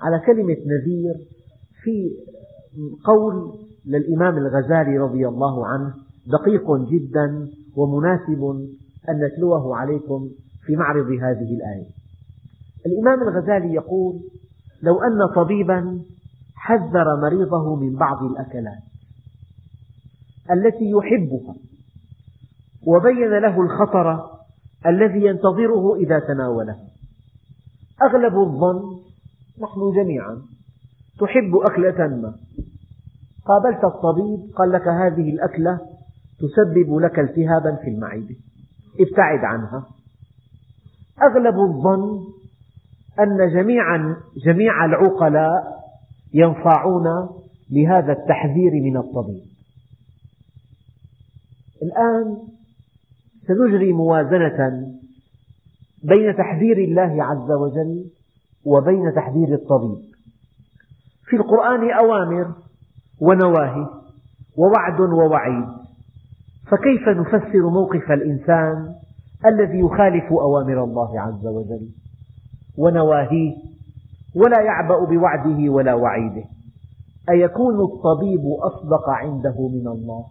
على 0.00 0.18
كلمة 0.26 0.56
نذير 0.66 1.14
في 1.82 2.10
قول 3.04 3.52
للإمام 3.86 4.38
الغزالي 4.38 4.98
رضي 4.98 5.28
الله 5.28 5.66
عنه 5.66 5.94
دقيق 6.26 6.76
جدا 6.76 7.48
ومناسب 7.76 8.42
أن 9.08 9.24
نتلوه 9.24 9.76
عليكم 9.76 10.28
في 10.66 10.76
معرض 10.76 11.06
هذه 11.06 11.54
الآية. 11.54 11.86
الإمام 12.86 13.22
الغزالي 13.28 13.74
يقول 13.74 14.14
لو 14.82 15.00
أن 15.00 15.34
طبيبا 15.34 15.98
حذر 16.62 17.20
مريضه 17.22 17.76
من 17.76 17.96
بعض 17.96 18.22
الأكلات 18.22 18.82
التي 20.50 20.90
يحبها 20.90 21.54
وبين 22.86 23.38
له 23.38 23.60
الخطر 23.60 24.30
الذي 24.86 25.24
ينتظره 25.24 25.96
إذا 25.96 26.18
تناولها 26.18 26.78
أغلب 28.02 28.34
الظن 28.38 28.82
نحن 29.62 29.80
جميعا 29.96 30.42
تحب 31.20 31.56
أكلة 31.56 32.08
ما. 32.08 32.34
قابلت 33.46 33.84
الطبيب 33.84 34.54
قال 34.56 34.72
لك 34.72 34.88
هذه 34.88 35.30
الأكلة 35.30 35.80
تسبب 36.40 36.98
لك 36.98 37.18
التهابا 37.18 37.76
في 37.76 37.88
المعدة. 37.90 38.34
ابتعد 39.00 39.44
عنها. 39.44 39.86
أغلب 41.22 41.54
الظن 41.54 42.20
أن 43.20 43.52
جميع, 43.54 44.14
جميع 44.46 44.84
العقلاء 44.84 45.71
ينصاعون 46.34 47.28
لهذا 47.70 48.12
التحذير 48.12 48.72
من 48.72 48.96
الطبيب. 48.96 49.42
الآن 51.82 52.36
سنجري 53.46 53.92
موازنة 53.92 54.88
بين 56.04 56.36
تحذير 56.36 56.78
الله 56.78 57.24
عز 57.24 57.50
وجل 57.50 58.04
وبين 58.64 59.14
تحذير 59.14 59.54
الطبيب. 59.54 59.98
في 61.24 61.36
القرآن 61.36 61.90
أوامر 61.90 62.54
ونواهي 63.20 63.86
ووعد 64.56 65.00
ووعيد. 65.00 65.68
فكيف 66.66 67.08
نفسر 67.08 67.70
موقف 67.70 68.10
الإنسان 68.10 68.94
الذي 69.46 69.78
يخالف 69.78 70.32
أوامر 70.32 70.84
الله 70.84 71.20
عز 71.20 71.46
وجل؟ 71.46 71.88
ونواهيه 72.78 73.71
ولا 74.36 74.60
يعبأ 74.60 75.04
بوعده 75.04 75.70
ولا 75.72 75.94
وعيده. 75.94 76.44
أيكون 77.30 77.74
الطبيب 77.80 78.40
أصدق 78.62 79.08
عنده 79.08 79.68
من 79.68 79.88
الله؟ 79.88 80.24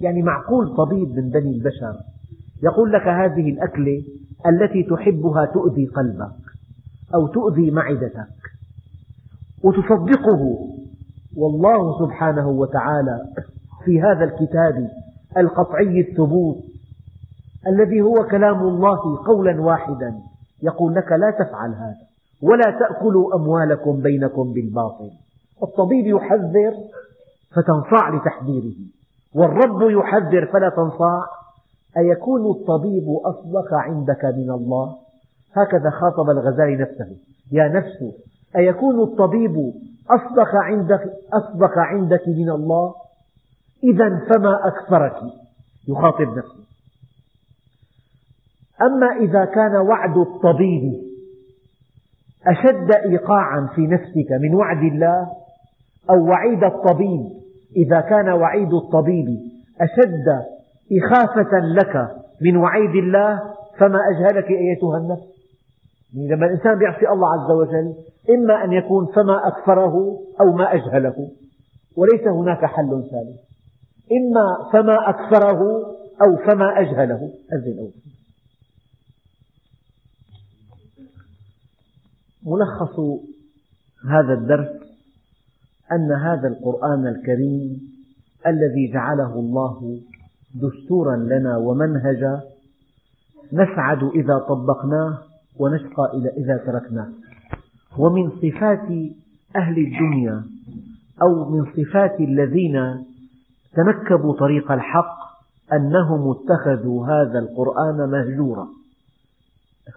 يعني 0.00 0.22
معقول 0.22 0.76
طبيب 0.76 1.08
من 1.08 1.30
بني 1.30 1.50
البشر 1.56 1.96
يقول 2.62 2.92
لك 2.92 3.02
هذه 3.02 3.50
الأكلة 3.50 4.02
التي 4.46 4.82
تحبها 4.82 5.44
تؤذي 5.46 5.86
قلبك 5.86 6.36
أو 7.14 7.26
تؤذي 7.26 7.70
معدتك 7.70 8.26
وتصدقه. 9.64 10.58
والله 11.36 11.98
سبحانه 11.98 12.48
وتعالى 12.48 13.20
في 13.84 14.02
هذا 14.02 14.24
الكتاب 14.24 14.90
القطعي 15.36 16.00
الثبوت 16.00 16.56
الذي 17.66 18.00
هو 18.00 18.26
كلام 18.30 18.60
الله 18.60 19.24
قولا 19.26 19.60
واحدا 19.60 20.14
يقول 20.62 20.94
لك 20.94 21.12
لا 21.12 21.30
تفعل 21.30 21.74
هذا. 21.74 22.13
ولا 22.42 22.78
تأكلوا 22.80 23.34
أموالكم 23.36 24.00
بينكم 24.02 24.52
بالباطل. 24.52 25.10
الطبيب 25.62 26.06
يحذر 26.06 26.74
فتنصاع 27.56 28.14
لتحذيره. 28.14 28.74
والرب 29.34 29.90
يحذر 29.90 30.46
فلا 30.46 30.68
تنصاع. 30.68 31.24
أيكون 31.96 32.50
الطبيب 32.50 33.08
أصدق 33.24 33.74
عندك 33.74 34.24
من 34.24 34.50
الله؟ 34.50 34.96
هكذا 35.56 35.90
خاطب 35.90 36.30
الغزالي 36.30 36.76
نفسه. 36.76 37.16
يا 37.52 37.68
نفس 37.68 38.14
أيكون 38.56 39.02
الطبيب 39.02 39.72
أصدق 40.10 40.54
عندك, 40.54 41.00
أصدق 41.32 41.78
عندك 41.78 42.28
من 42.28 42.50
الله؟ 42.50 42.94
إذا 43.84 44.26
فما 44.28 44.68
أكثرك؟ 44.68 45.16
يخاطب 45.88 46.38
نفسه. 46.38 46.64
أما 48.82 49.06
إذا 49.06 49.44
كان 49.44 49.76
وعد 49.76 50.16
الطبيب 50.16 51.03
أشد 52.46 52.92
إيقاعا 53.10 53.68
في 53.74 53.86
نفسك 53.86 54.32
من 54.40 54.54
وعد 54.54 54.82
الله 54.82 55.26
أو 56.10 56.26
وعيد 56.28 56.64
الطبيب؟ 56.64 57.20
إذا 57.76 58.00
كان 58.00 58.28
وعيد 58.28 58.72
الطبيب 58.72 59.26
أشد 59.80 60.26
إخافة 61.02 61.58
لك 61.58 62.08
من 62.42 62.56
وعيد 62.56 62.94
الله 62.94 63.40
فما 63.78 63.98
أجهلك 64.10 64.50
أيتها 64.50 64.98
النفس؟ 64.98 65.34
يعني 66.14 66.28
لما 66.28 66.46
الإنسان 66.46 66.82
يعصي 66.82 67.08
الله 67.08 67.28
عز 67.34 67.50
وجل 67.50 67.94
إما 68.30 68.64
أن 68.64 68.72
يكون 68.72 69.06
فما 69.06 69.48
أكثره 69.48 69.94
أو 70.40 70.52
ما 70.52 70.74
أجهله. 70.74 71.30
وليس 71.96 72.26
هناك 72.26 72.64
حل 72.64 72.90
ثالث 73.10 73.40
إما 74.12 74.70
فما 74.72 75.10
أكثره 75.10 75.60
أو 76.22 76.36
فما 76.46 76.80
أجهله. 76.80 77.30
أذن 77.52 77.78
أول 77.78 77.92
ملخص 82.46 83.00
هذا 84.10 84.34
الدرس 84.34 84.68
أن 85.92 86.12
هذا 86.12 86.48
القرآن 86.48 87.06
الكريم 87.06 87.80
الذي 88.46 88.92
جعله 88.92 89.34
الله 89.34 90.00
دستورا 90.54 91.16
لنا 91.16 91.56
ومنهجا 91.56 92.40
نسعد 93.52 94.02
إذا 94.02 94.38
طبقناه 94.38 95.18
ونشقى 95.58 96.10
إذا 96.36 96.56
تركناه. 96.56 97.08
ومن 97.98 98.30
صفات 98.30 98.88
أهل 99.56 99.78
الدنيا 99.78 100.44
أو 101.22 101.50
من 101.50 101.64
صفات 101.64 102.20
الذين 102.20 103.04
تنكبوا 103.74 104.38
طريق 104.38 104.72
الحق 104.72 105.16
أنهم 105.72 106.30
اتخذوا 106.30 107.06
هذا 107.06 107.38
القرآن 107.38 108.10
مهجورا. 108.10 108.68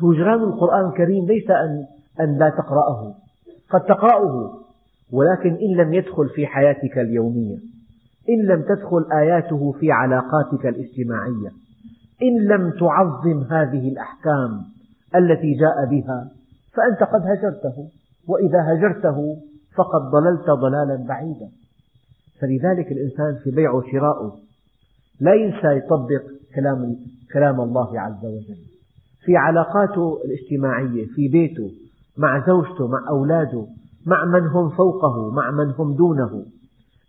هجران 0.01 0.43
القرآن 0.43 0.89
الكريم 0.89 1.25
ليس 1.25 1.49
أن 1.49 1.96
أن 2.20 2.38
لا 2.38 2.49
تقرأه. 2.49 3.15
قد 3.70 3.82
تقرأه 3.82 4.53
ولكن 5.11 5.49
إن 5.49 5.78
لم 5.78 5.93
يدخل 5.93 6.30
في 6.36 6.47
حياتك 6.47 6.97
اليومية 6.97 7.57
إن 8.30 8.45
لم 8.45 8.61
تدخل 8.61 9.05
آياته 9.11 9.72
في 9.80 9.91
علاقاتك 9.91 10.65
الاجتماعية 10.65 11.51
إن 12.22 12.47
لم 12.47 12.72
تعظم 12.80 13.43
هذه 13.51 13.89
الأحكام 13.89 14.61
التي 15.15 15.53
جاء 15.53 15.86
بها 15.86 16.32
فأنت 16.74 17.03
قد 17.03 17.22
هجرته 17.22 17.89
وإذا 18.28 18.74
هجرته 18.74 19.38
فقد 19.76 20.01
ضللت 20.11 20.49
ضلالا 20.49 21.05
بعيدا. 21.07 21.49
فلذلك 22.41 22.91
الإنسان 22.91 23.43
في 23.43 23.51
بيع 23.51 23.72
وشراءه 23.72 24.38
لا 25.20 25.34
ينسى 25.34 25.78
يطبق 25.78 26.24
كلام, 26.55 26.95
كلام 27.34 27.61
الله 27.61 27.99
عز 27.99 28.26
وجل. 28.26 28.57
في 29.26 29.36
علاقاته 29.38 30.20
الاجتماعية 30.26 31.05
في 31.05 31.28
بيته 31.28 31.72
مع 32.18 32.45
زوجته 32.47 32.88
مع 32.88 33.09
أولاده 33.09 33.65
مع 34.05 34.26
من 34.26 34.47
هم 34.47 34.70
فوقه 34.70 35.32
مع 35.32 35.51
من 35.51 35.72
هم 35.80 35.93
دونه. 35.93 36.45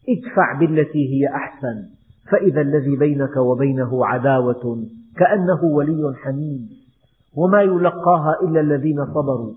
ادفع 0.08 0.58
بالتي 0.58 1.14
هي 1.14 1.28
أحسن 1.28 1.82
فإذا 2.30 2.60
الذي 2.60 2.96
بينك 2.96 3.36
وبينه 3.36 4.06
عداوة 4.06 4.84
كأنه 5.16 5.64
ولي 5.64 6.14
حميم. 6.14 6.68
وما 7.36 7.62
يلقاها 7.62 8.36
إلا 8.42 8.60
الذين 8.60 9.06
صبروا. 9.06 9.52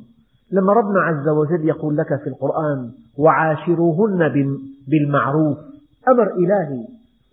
لما 0.52 0.74
ربنا 0.74 1.02
عز 1.02 1.28
وجل 1.28 1.68
يقول 1.68 1.97
لك 1.97 2.22
في 2.24 2.28
القرآن 2.28 2.91
وعاشروهن 3.18 4.30
بالمعروف. 4.88 5.58
أمر 6.08 6.34
إلهي 6.34 6.86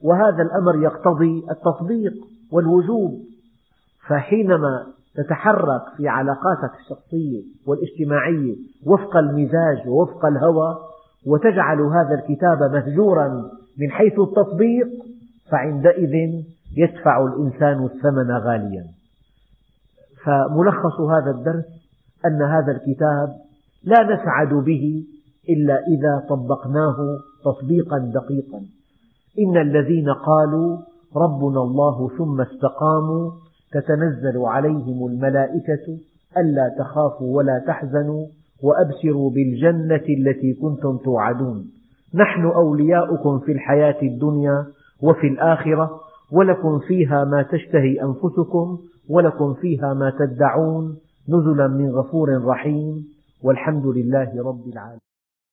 وهذا 0.03 0.43
الأمر 0.43 0.83
يقتضي 0.83 1.43
التطبيق 1.51 2.15
والوجوب. 2.53 3.13
فحينما 4.09 4.87
تتحرك 5.19 5.83
في 5.97 6.09
علاقاتك 6.09 6.71
الشخصية 6.81 7.43
والاجتماعية 7.67 8.57
وفق 8.87 9.17
المزاج 9.17 9.89
ووفق 9.89 10.27
الهوى 10.27 10.79
وتجعل 11.27 11.81
هذا 11.81 12.15
الكتاب 12.15 12.63
مهجورا 12.73 13.29
من 13.79 13.91
حيث 13.91 14.13
التطبيق 14.19 14.89
فعندئذ 15.51 16.45
يدفع 16.77 17.27
الإنسان 17.27 17.85
الثمن 17.85 18.31
غاليا. 18.31 18.85
فملخص 20.25 21.01
هذا 21.01 21.31
الدرس 21.31 21.65
أن 22.27 22.43
هذا 22.43 22.73
الكتاب 22.73 23.37
لا 23.85 24.03
نسعد 24.03 24.55
به 24.55 25.05
إلا 25.49 25.75
إذا 25.75 26.27
طبقناه 26.29 26.97
تطبيقا 27.45 27.99
دقيقا. 27.99 28.61
إن 29.39 29.57
الذين 29.57 30.11
قالوا 30.11 30.79
ربنا 31.17 31.61
الله 31.63 32.11
ثم 32.19 32.41
استقاموا 32.41 33.31
تتنزل 33.73 34.39
عليهم 34.39 35.07
الملائكة 35.07 35.99
ألا 36.37 36.75
تخافوا 36.79 37.37
ولا 37.37 37.65
تحزنوا 37.67 38.27
وأبشروا 38.63 39.31
بالجنة 39.31 40.05
التي 40.19 40.55
كنتم 40.55 40.97
توعدون. 40.97 41.65
نحن 42.15 42.45
أولياؤكم 42.45 43.39
في 43.39 43.53
الحياة 43.53 44.03
الدنيا 44.03 44.67
وفي 45.03 45.27
الآخرة 45.27 46.01
ولكم 46.33 46.79
فيها 46.79 47.25
ما 47.25 47.43
تشتهي 47.43 48.03
أنفسكم 48.03 48.79
ولكم 49.09 49.55
فيها 49.55 49.95
ما 49.95 50.13
تدعون. 50.19 50.97
نزلا 51.29 51.69
من 51.69 51.91
غفور 51.91 52.45
رحيم 52.45 53.05
والحمد 53.45 53.87
لله 53.87 54.43
رب 54.45 54.69
العالمين. 54.73 55.08